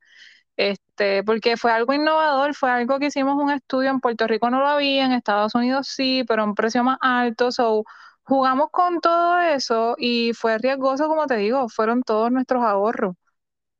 [0.56, 4.60] este, porque fue algo innovador, fue algo que hicimos un estudio en Puerto Rico no
[4.60, 7.84] lo había, en Estados Unidos sí, pero un precio más alto, so
[8.24, 13.14] jugamos con todo eso y fue riesgoso, como te digo, fueron todos nuestros ahorros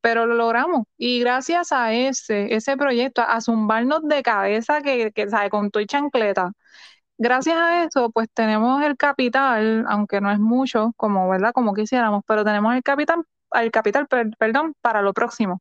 [0.01, 0.85] pero lo logramos.
[0.97, 5.85] Y gracias a ese, ese proyecto, a zumbarnos de cabeza que, que sabe, con tu
[5.85, 6.53] chancleta,
[7.19, 11.53] gracias a eso, pues tenemos el capital, aunque no es mucho, como, ¿verdad?
[11.53, 15.61] Como quisiéramos, pero tenemos el capital, el capital, per- perdón, para lo próximo.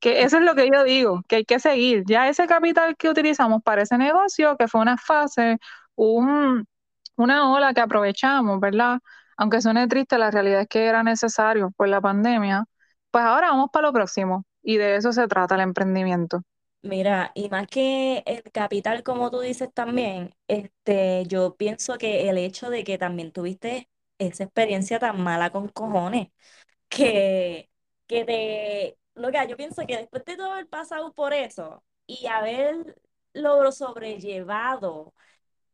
[0.00, 2.04] Que eso es lo que yo digo, que hay que seguir.
[2.06, 5.58] Ya ese capital que utilizamos para ese negocio, que fue una fase,
[5.94, 6.66] un,
[7.16, 8.98] una ola que aprovechamos, ¿verdad?
[9.38, 12.64] Aunque suene triste, la realidad es que era necesario por la pandemia
[13.10, 14.44] pues ahora vamos para lo próximo.
[14.62, 16.42] Y de eso se trata el emprendimiento.
[16.84, 22.36] Mira, y más que el capital, como tú dices también, este, yo pienso que el
[22.36, 26.28] hecho de que también tuviste esa experiencia tan mala con cojones,
[26.88, 27.70] que,
[28.06, 32.26] que te, lo que yo pienso que después de todo haber pasado por eso y
[32.26, 32.96] haber
[33.34, 35.14] logro sobrellevado,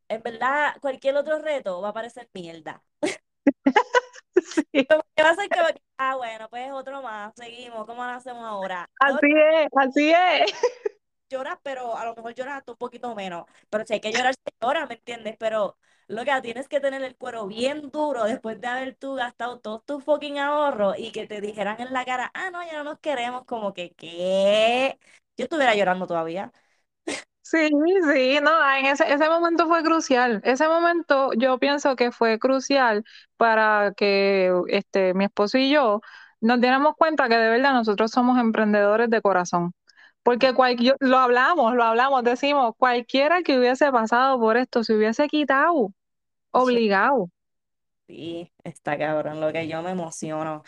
[0.09, 2.83] en verdad, cualquier otro reto va a parecer mierda.
[4.35, 4.63] Sí.
[4.89, 8.11] Como que va a ser como que, ah, bueno, pues otro más, seguimos, ¿cómo lo
[8.11, 8.89] hacemos ahora?
[9.01, 10.53] Así es, así es.
[11.31, 13.47] Lloras, pero a lo mejor lloras hasta un poquito menos.
[13.71, 15.37] Pero si hay que llorar, se llora, ¿me entiendes?
[15.39, 15.79] Pero
[16.09, 19.85] lo que tienes que tener el cuero bien duro después de haber tú gastado todos
[19.87, 22.99] tus fucking ahorros y que te dijeran en la cara, ah, no, ya no nos
[23.01, 24.99] queremos, como que, ¿qué?
[25.39, 26.53] Yo estuviera llorando todavía.
[27.43, 27.69] Sí,
[28.13, 30.41] sí, no, en ese, ese momento fue crucial.
[30.45, 33.05] Ese momento yo pienso que fue crucial
[33.37, 36.01] para que este, mi esposo y yo
[36.41, 39.73] nos diéramos cuenta que de verdad nosotros somos emprendedores de corazón.
[40.23, 44.95] Porque cual- yo- lo hablamos, lo hablamos, decimos, cualquiera que hubiese pasado por esto se
[44.97, 45.93] hubiese quitado,
[46.53, 47.31] obligado.
[48.07, 50.63] Sí, está cabrón, lo que yo me emociono.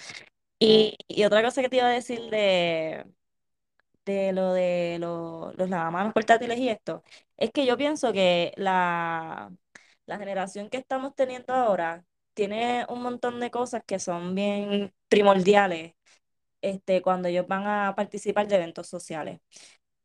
[0.61, 3.05] Y, y otra cosa que te iba a decir de,
[4.05, 7.03] de lo de lo- los lavamanos portátiles y esto,
[7.37, 9.53] es que yo pienso que la,
[10.07, 15.95] la generación que estamos teniendo ahora tiene un montón de cosas que son bien primordiales
[16.63, 19.41] este, cuando ellos van a participar de eventos sociales.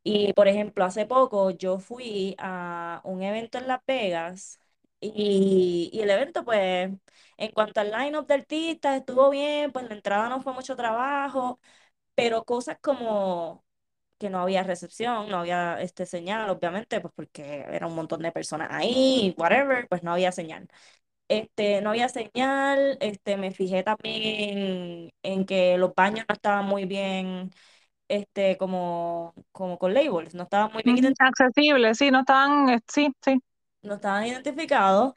[0.03, 4.59] Y por ejemplo, hace poco yo fui a un evento en Las Vegas
[5.01, 6.89] y, y el evento, pues,
[7.37, 11.59] en cuanto al line-up de artistas, estuvo bien, pues la entrada no fue mucho trabajo,
[12.15, 13.65] pero cosas como
[14.19, 18.31] que no había recepción, no había este señal, obviamente, pues porque era un montón de
[18.31, 20.67] personas ahí, whatever, pues no había señal.
[21.29, 26.85] Este, no había señal, este, me fijé también en que los baños no estaban muy
[26.85, 27.51] bien,
[28.09, 32.79] este, como, como con labels, no estaban muy bien Ujú, Accesible, sí, no estaban, eh,
[32.87, 33.39] sí, sí.
[33.81, 35.13] no estaban identificados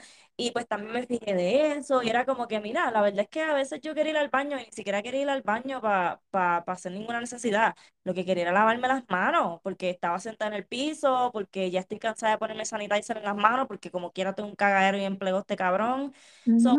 [0.47, 3.29] y pues también me fijé de eso y era como que, mira, la verdad es
[3.29, 5.81] que a veces yo quería ir al baño y ni siquiera quería ir al baño
[5.81, 7.75] para pa, pa hacer ninguna necesidad.
[8.05, 11.81] Lo que quería era lavarme las manos porque estaba sentada en el piso, porque ya
[11.81, 15.05] estoy cansada de ponerme sanitizer en las manos, porque como quiera tengo un cagadero y
[15.05, 16.13] empleo este cabrón.
[16.57, 16.77] So.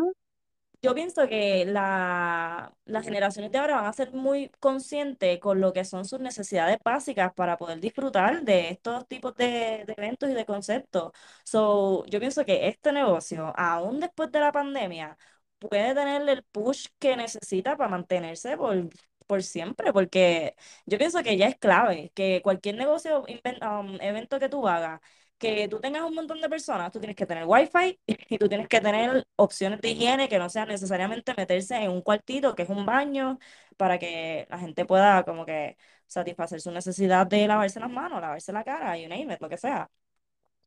[0.82, 5.72] Yo pienso que la, las generaciones de ahora van a ser muy conscientes con lo
[5.72, 10.44] que son sus necesidades básicas para poder disfrutar de estos tipos de, eventos y de
[10.44, 11.12] conceptos.
[11.44, 15.16] So, yo pienso que este negocio, aún después de la pandemia,
[15.58, 18.88] puede tener el push que necesita para mantenerse por,
[19.26, 20.56] por siempre, porque
[20.86, 25.00] yo pienso que ya es clave que cualquier negocio, um, evento que tú hagas,
[25.42, 28.68] que tú tengas un montón de personas, tú tienes que tener wifi y tú tienes
[28.68, 32.70] que tener opciones de higiene que no sean necesariamente meterse en un cuartito, que es
[32.70, 33.38] un baño,
[33.76, 35.76] para que la gente pueda como que
[36.08, 39.58] satisfacer su necesidad de lavarse las manos, lavarse la cara, you name it, lo que
[39.58, 39.90] sea.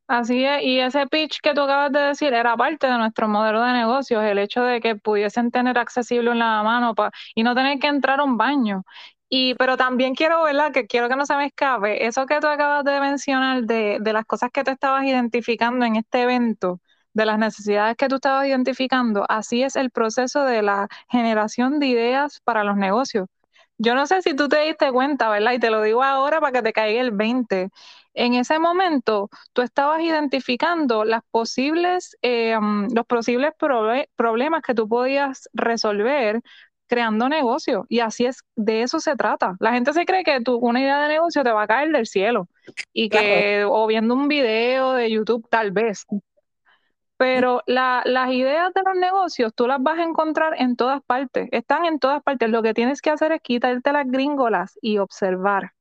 [0.07, 3.61] Así es, y ese pitch que tú acabas de decir era parte de nuestro modelo
[3.63, 7.55] de negocios, el hecho de que pudiesen tener accesible en la mano pa- y no
[7.55, 8.83] tener que entrar a un baño.
[9.29, 10.71] Y, pero también quiero, ¿verdad?
[10.71, 14.13] Que quiero que no se me escape, eso que tú acabas de mencionar de, de
[14.13, 16.79] las cosas que te estabas identificando en este evento,
[17.13, 21.87] de las necesidades que tú estabas identificando, así es el proceso de la generación de
[21.87, 23.27] ideas para los negocios.
[23.77, 25.51] Yo no sé si tú te diste cuenta, ¿verdad?
[25.53, 27.69] Y te lo digo ahora para que te caiga el 20.
[28.13, 34.73] En ese momento tú estabas identificando las posibles, eh, mm, los posibles proble- problemas que
[34.75, 36.41] tú podías resolver
[36.87, 37.85] creando negocio.
[37.89, 39.55] Y así es, de eso se trata.
[39.59, 42.05] La gente se cree que tú, una idea de negocio te va a caer del
[42.07, 42.47] cielo
[42.93, 46.05] y Claro, que, o viendo un video de YouTube, tal vez.
[47.17, 51.47] Pero la- las ideas de los negocios tú las vas a encontrar en todas partes,
[51.51, 52.49] están en todas partes.
[52.49, 55.71] Lo que tienes que hacer es quitarte las gringolas y observar.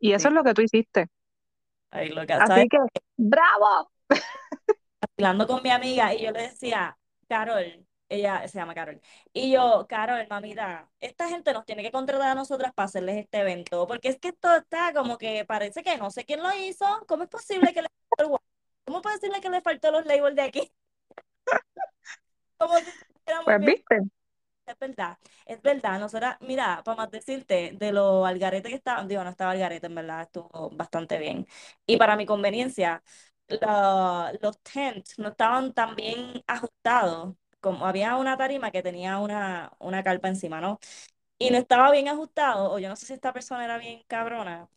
[0.00, 0.30] Y eso sí.
[0.30, 1.08] es lo que tú hiciste.
[1.90, 2.66] Ahí lo que, ¿sabes?
[2.66, 2.78] Así que,
[3.16, 3.90] ¡bravo!
[5.18, 6.96] Hablando con mi amiga y yo le decía,
[7.28, 9.00] Carol, ella se llama Carol,
[9.32, 13.40] y yo, Carol, mamita, esta gente nos tiene que contratar a nosotras para hacerles este
[13.40, 16.86] evento, porque es que esto está como que parece que no sé quién lo hizo,
[17.08, 18.40] ¿cómo es posible que le faltó el
[18.86, 20.72] ¿Cómo puede decirle que le faltó los labels de aquí?
[22.58, 22.84] Como si
[23.44, 23.98] Pues viste.
[24.66, 26.00] Es verdad, es verdad.
[26.00, 29.94] Nosotras, mira, para más decirte, de lo algarete que estaba, digo, no estaba algarete, en
[29.94, 31.46] verdad, estuvo bastante bien.
[31.86, 33.02] Y para mi conveniencia,
[33.48, 37.36] la- los tents no estaban tan bien ajustados.
[37.66, 40.78] Como había una tarima que tenía una, una carpa encima, ¿no?
[41.38, 44.68] Y no estaba bien ajustado, o yo no sé si esta persona era bien cabrona,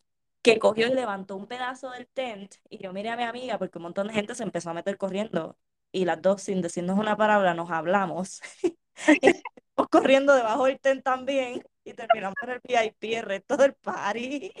[0.42, 3.78] que cogió y levantó un pedazo del tent, y yo miré a mi amiga porque
[3.78, 5.56] un montón de gente se empezó a meter corriendo,
[5.92, 8.40] y las dos, sin decirnos una palabra, nos hablamos.
[9.90, 14.52] corriendo debajo del tent también y terminamos en el VIP el resto del party.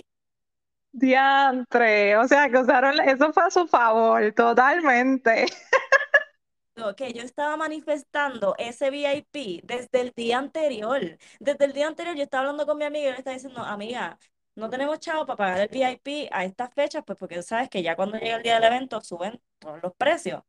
[0.92, 5.46] Diantre, o sea que usaron, eso fue a su favor, totalmente.
[6.96, 11.18] que yo estaba manifestando ese VIP desde el día anterior.
[11.40, 14.18] Desde el día anterior yo estaba hablando con mi amiga y le estaba diciendo, amiga,
[14.54, 17.96] no tenemos chavo para pagar el VIP a estas fechas, pues porque sabes que ya
[17.96, 20.42] cuando llega el día del evento suben todos los precios.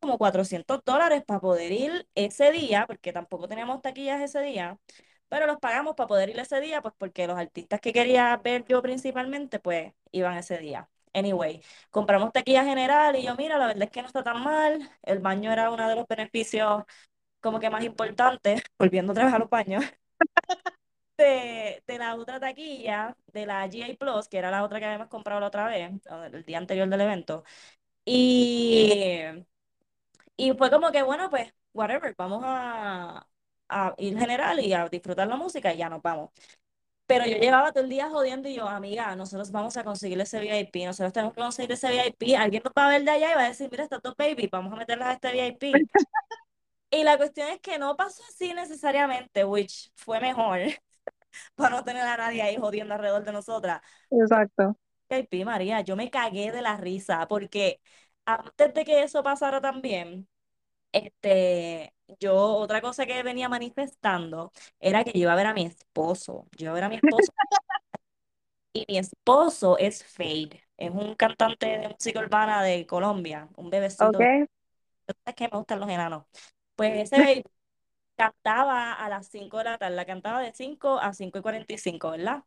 [0.00, 4.78] Como 400 dólares para poder ir ese día, porque tampoco teníamos taquillas ese día,
[5.28, 8.64] pero los pagamos para poder ir ese día, pues porque los artistas que quería ver
[8.66, 10.88] yo principalmente, pues iban ese día.
[11.12, 14.90] Anyway, compramos taquilla general y yo, mira, la verdad es que no está tan mal.
[15.02, 16.84] El baño era uno de los beneficios
[17.40, 19.84] como que más importantes, volviendo otra vez a los baños,
[21.16, 25.08] de, de la otra taquilla, de la GA Plus, que era la otra que habíamos
[25.08, 25.92] comprado la otra vez,
[26.32, 27.44] el día anterior del evento.
[28.04, 29.24] Y,
[30.36, 33.26] y fue como que, bueno, pues, whatever, vamos a,
[33.68, 36.30] a ir general y a disfrutar la música y ya nos vamos.
[37.10, 40.38] Pero yo llevaba todo el día jodiendo y yo, amiga, nosotros vamos a conseguir ese
[40.38, 42.36] VIP, nosotros tenemos que conseguir ese VIP.
[42.36, 44.48] Alguien nos va a ver de allá y va a decir, mira, está tu baby,
[44.50, 45.72] vamos a meterlas a este VIP.
[46.92, 50.60] y la cuestión es que no pasó así necesariamente, which fue mejor
[51.56, 53.80] para no tener a nadie ahí jodiendo alrededor de nosotras.
[54.08, 54.78] Exacto.
[55.08, 57.80] VIP, María, yo me cagué de la risa porque
[58.24, 60.28] antes de que eso pasara también,
[60.92, 65.66] este, yo otra cosa que venía manifestando era que yo iba a ver a mi
[65.66, 66.46] esposo.
[66.56, 67.32] Yo iba a ver a mi esposo.
[68.72, 70.62] y mi esposo es Fade.
[70.76, 74.08] Es un cantante de música urbana de Colombia, un bebecito.
[74.08, 74.46] Okay.
[75.24, 76.24] Es que me gustan los enanos.
[76.74, 77.44] Pues ese
[78.16, 82.10] cantaba a las 5 de la tarde, la cantaba de 5 a 5 y 45,
[82.10, 82.44] ¿verdad?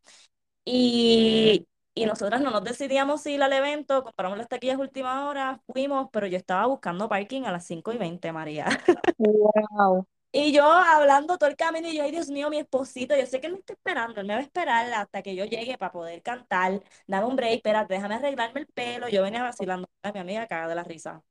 [0.64, 6.08] Y, y nosotras no nos decidíamos ir al evento, compramos las taquillas última hora, fuimos,
[6.12, 8.66] pero yo estaba buscando parking a las 5 y 20, María.
[9.18, 10.06] Wow.
[10.32, 13.40] Y yo hablando todo el camino y yo, ay Dios mío, mi esposito, yo sé
[13.40, 15.92] que él me está esperando, él me va a esperar hasta que yo llegue para
[15.92, 20.18] poder cantar, dame un break, espérate, déjame arreglarme el pelo, yo venía vacilando a mi
[20.18, 21.22] amiga caga de la risa.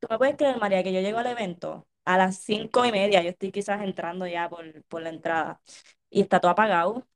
[0.00, 3.22] ¿Tú me puedes creer, María, que yo llego al evento a las cinco y media,
[3.22, 5.60] yo estoy quizás entrando ya por, por la entrada,
[6.10, 7.06] y está todo apagado,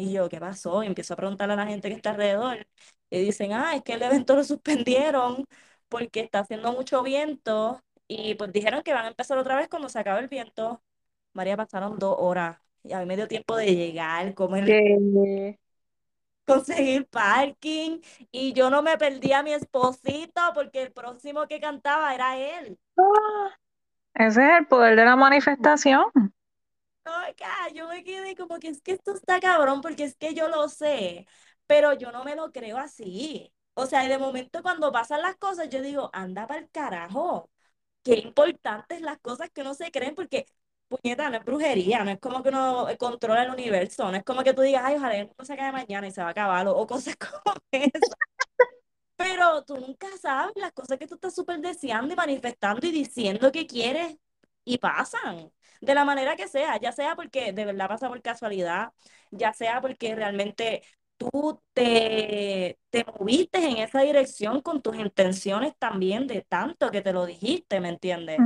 [0.00, 0.82] y yo, ¿qué pasó?
[0.82, 2.66] Y empiezo a preguntarle a la gente que está alrededor.
[3.10, 5.44] Y dicen, ah, es que el evento lo suspendieron
[5.88, 7.80] porque está haciendo mucho viento.
[8.08, 10.82] Y pues dijeron que van a empezar otra vez cuando se acabe el viento.
[11.32, 12.58] María, pasaron dos horas.
[12.82, 15.58] Y a mí me dio tiempo de llegar, comer,
[16.46, 18.00] conseguir parking.
[18.32, 22.78] Y yo no me perdí a mi esposito porque el próximo que cantaba era él.
[22.98, 23.50] Ah,
[24.14, 26.04] ese es el poder de la manifestación
[27.74, 30.68] yo me quedé como que es que esto está cabrón porque es que yo lo
[30.68, 31.26] sé,
[31.66, 33.52] pero yo no me lo creo así.
[33.74, 37.50] O sea, de momento cuando pasan las cosas, yo digo, anda para el carajo.
[38.02, 40.46] Qué importantes las cosas que no se creen porque,
[40.88, 44.42] puñeta, no es brujería, no es como que uno controla el universo, no es como
[44.44, 46.66] que tú digas, ay, ojalá el mundo se acabe mañana y se va a acabar,
[46.68, 48.16] o, o cosas como eso.
[49.16, 53.52] Pero tú nunca sabes las cosas que tú estás súper deseando y manifestando y diciendo
[53.52, 54.16] que quieres
[54.64, 58.92] y pasan de la manera que sea, ya sea porque de verdad pasa por casualidad,
[59.30, 60.82] ya sea porque realmente
[61.16, 67.12] tú te, te moviste en esa dirección con tus intenciones también de tanto que te
[67.12, 68.38] lo dijiste, ¿me entiendes?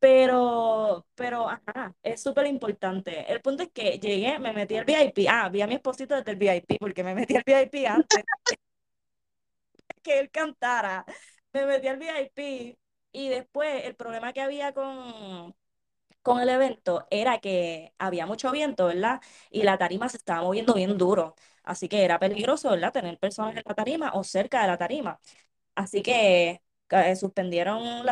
[0.00, 3.32] Pero, pero, ajá, es súper importante.
[3.32, 5.26] El punto es que llegué, me metí al VIP.
[5.30, 8.22] Ah, vi a mi esposito desde el VIP, porque me metí al VIP antes
[10.02, 11.04] que él cantara.
[11.52, 12.76] Me metí al VIP
[13.12, 15.54] y después el problema que había con,
[16.24, 19.22] con el evento era que había mucho viento, ¿verdad?
[19.50, 21.36] Y la tarima se estaba moviendo bien duro.
[21.64, 22.92] Así que era peligroso, ¿verdad?
[22.92, 25.20] Tener personas en la tarima o cerca de la tarima.
[25.74, 28.04] Así que eh, suspendieron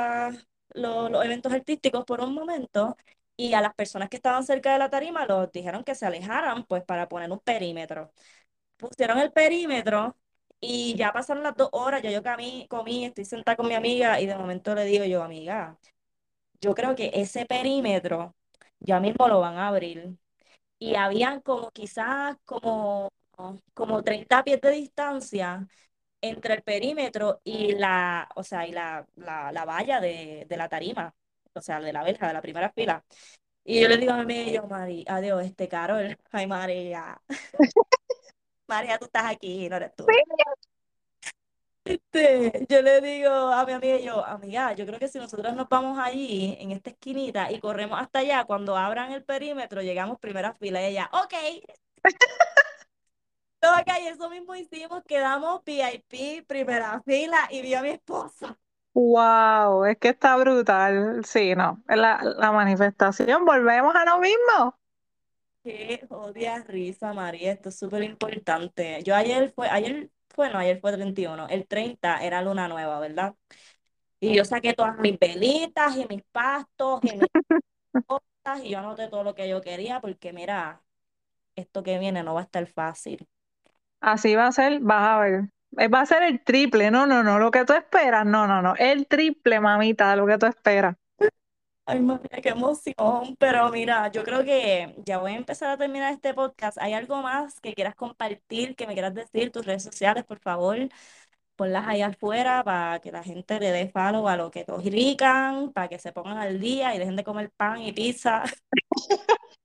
[0.74, 2.96] los eventos artísticos por un momento
[3.36, 6.64] y a las personas que estaban cerca de la tarima los dijeron que se alejaran,
[6.64, 8.12] pues para poner un perímetro.
[8.76, 10.16] Pusieron el perímetro
[10.60, 14.20] y ya pasaron las dos horas, ya yo comí, comí, estoy sentada con mi amiga
[14.20, 15.78] y de momento le digo yo, amiga,
[16.62, 18.34] yo creo que ese perímetro
[18.80, 20.16] ya mismo lo van a abrir.
[20.78, 23.10] Y habían como quizás como,
[23.74, 25.66] como 30 pies de distancia
[26.22, 31.14] entre el perímetro y la, o sea, y la, la, valla de, la tarima,
[31.54, 33.04] o sea, de la verja, de la primera fila.
[33.64, 37.20] Y yo le digo a mi yo, Mari, adiós, este Carol, ay María.
[38.68, 40.06] María, tú estás aquí, no eres tú.
[41.84, 45.68] Este, yo le digo a mi amiga, yo, amiga, yo creo que si nosotros nos
[45.68, 50.54] vamos allí, en esta esquinita, y corremos hasta allá, cuando abran el perímetro, llegamos primera
[50.54, 51.34] fila, y ella, ok.
[53.60, 58.56] Todo acá, y eso mismo hicimos, quedamos VIP, primera fila, y vi a mi esposo.
[58.94, 61.24] Wow, es que está brutal.
[61.24, 64.78] Sí, no, la, la manifestación, volvemos a lo mismo.
[65.64, 69.00] Qué odia risa, María, esto es súper importante.
[69.04, 73.34] Yo ayer fue, ayer, bueno, ayer fue 31, el 30 era luna nueva, ¿verdad?
[74.20, 77.30] Y yo saqué todas mis velitas y mis pastos y mis
[78.06, 80.82] cosas y yo anoté todo lo que yo quería porque mira,
[81.56, 83.26] esto que viene no va a estar fácil.
[84.00, 85.44] Así va a ser, vas a ver.
[85.78, 88.60] Eh, Va a ser el triple, no, no, no, lo que tú esperas, no, no,
[88.62, 90.96] no, el triple, mamita, lo que tú esperas.
[91.84, 93.36] Ay, María, qué emoción.
[93.38, 96.78] Pero mira, yo creo que ya voy a empezar a terminar este podcast.
[96.80, 99.50] ¿Hay algo más que quieras compartir, que me quieras decir?
[99.50, 100.76] Tus redes sociales, por favor,
[101.56, 105.88] ponlas ahí afuera para que la gente le dé follow a lo que rican, para
[105.88, 108.44] que se pongan al día y dejen de comer pan y pizza.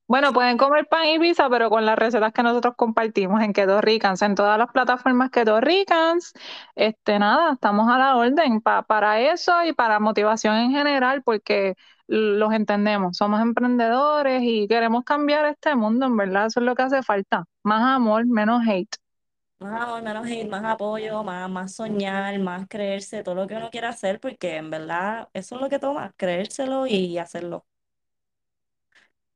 [0.06, 3.80] Bueno, pueden comer pan y pizza, pero con las recetas que nosotros compartimos en Keto
[3.82, 6.32] Ricans, en todas las plataformas Keto Ricans,
[6.74, 11.74] este, nada, estamos a la orden pa- para eso y para motivación en general, porque
[12.08, 16.82] los entendemos, somos emprendedores y queremos cambiar este mundo, en verdad, eso es lo que
[16.82, 18.96] hace falta, más amor, menos hate.
[19.60, 23.70] Más amor, menos hate, más apoyo, más, más soñar, más creerse todo lo que uno
[23.70, 27.66] quiera hacer, porque en verdad eso es lo que toma, creérselo y hacerlo.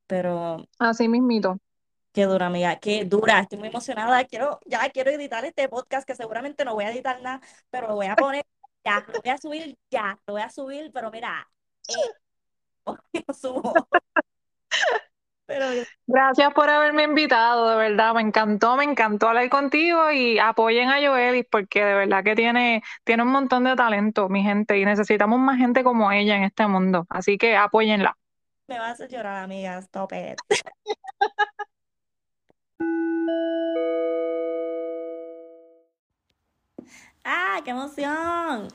[0.07, 1.57] Pero Así mismito.
[2.11, 3.39] qué dura, amiga, qué dura.
[3.39, 4.23] Estoy muy emocionada.
[4.25, 7.95] Quiero, ya quiero editar este podcast, que seguramente no voy a editar nada, pero lo
[7.95, 8.45] voy a poner
[8.85, 11.49] ya, lo voy a subir ya, lo voy a subir, pero mira,
[11.87, 11.93] eh,
[13.27, 13.73] lo subo.
[15.45, 15.65] Pero
[16.07, 21.05] Gracias por haberme invitado, de verdad, me encantó, me encantó hablar contigo y apoyen a
[21.05, 25.39] Joelis porque de verdad que tiene, tiene un montón de talento, mi gente, y necesitamos
[25.39, 28.17] más gente como ella en este mundo, así que apóyenla.
[28.67, 30.39] me vas a llorar, amiga, stop it.
[37.25, 38.67] ¡Ah, qué emoción!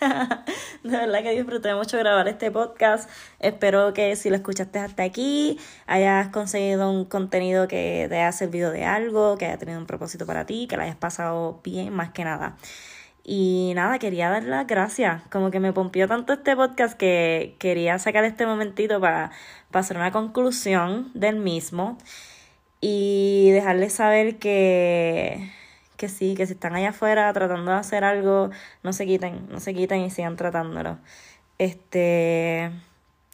[0.82, 3.08] De verdad que disfruté mucho grabar este podcast.
[3.38, 8.70] Espero que si lo escuchaste hasta aquí, hayas conseguido un contenido que te haya servido
[8.72, 12.10] de algo, que haya tenido un propósito para ti, que lo hayas pasado bien, más
[12.10, 12.56] que nada.
[13.24, 15.22] Y nada, quería dar las gracias.
[15.30, 19.30] Como que me pompió tanto este podcast que quería sacar este momentito para,
[19.70, 21.98] para hacer una conclusión del mismo
[22.80, 25.52] y dejarles saber que,
[26.00, 28.48] que sí, que si están allá afuera tratando de hacer algo,
[28.82, 30.98] no se quiten, no se quiten y sigan tratándolo.
[31.58, 32.70] Este,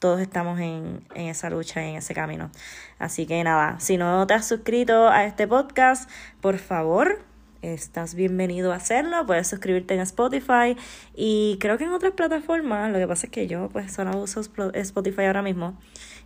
[0.00, 2.50] todos estamos en, en esa lucha en ese camino.
[2.98, 6.10] Así que nada, si no te has suscrito a este podcast,
[6.40, 7.20] por favor,
[7.62, 9.24] estás bienvenido a hacerlo.
[9.26, 10.76] Puedes suscribirte en Spotify
[11.14, 12.90] y creo que en otras plataformas.
[12.90, 15.78] Lo que pasa es que yo pues solo uso Spotify ahora mismo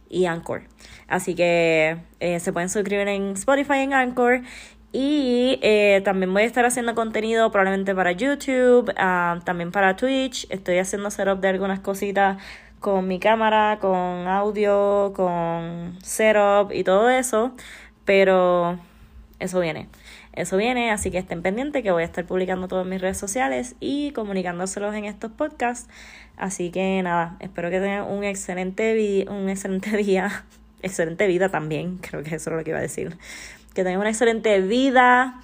[0.09, 0.63] y Anchor.
[1.07, 4.41] Así que eh, se pueden suscribir en Spotify, en Anchor.
[4.93, 10.47] Y eh, también voy a estar haciendo contenido probablemente para YouTube, ah, también para Twitch.
[10.51, 12.43] Estoy haciendo setup de algunas cositas
[12.81, 17.53] con mi cámara, con audio, con setup y todo eso.
[18.05, 18.79] Pero
[19.39, 19.89] eso viene.
[20.33, 23.19] Eso viene, así que estén pendientes que voy a estar publicando todo en mis redes
[23.19, 25.89] sociales y comunicándoselos en estos podcasts.
[26.37, 30.45] Así que nada, espero que tengan un excelente, un excelente día,
[30.83, 33.19] excelente vida también, creo que eso es lo que iba a decir.
[33.75, 35.41] Que tengan una excelente vida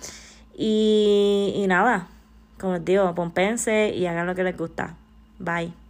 [0.56, 2.08] y, y nada,
[2.58, 4.94] como les digo, pompense y hagan lo que les gusta.
[5.38, 5.85] Bye.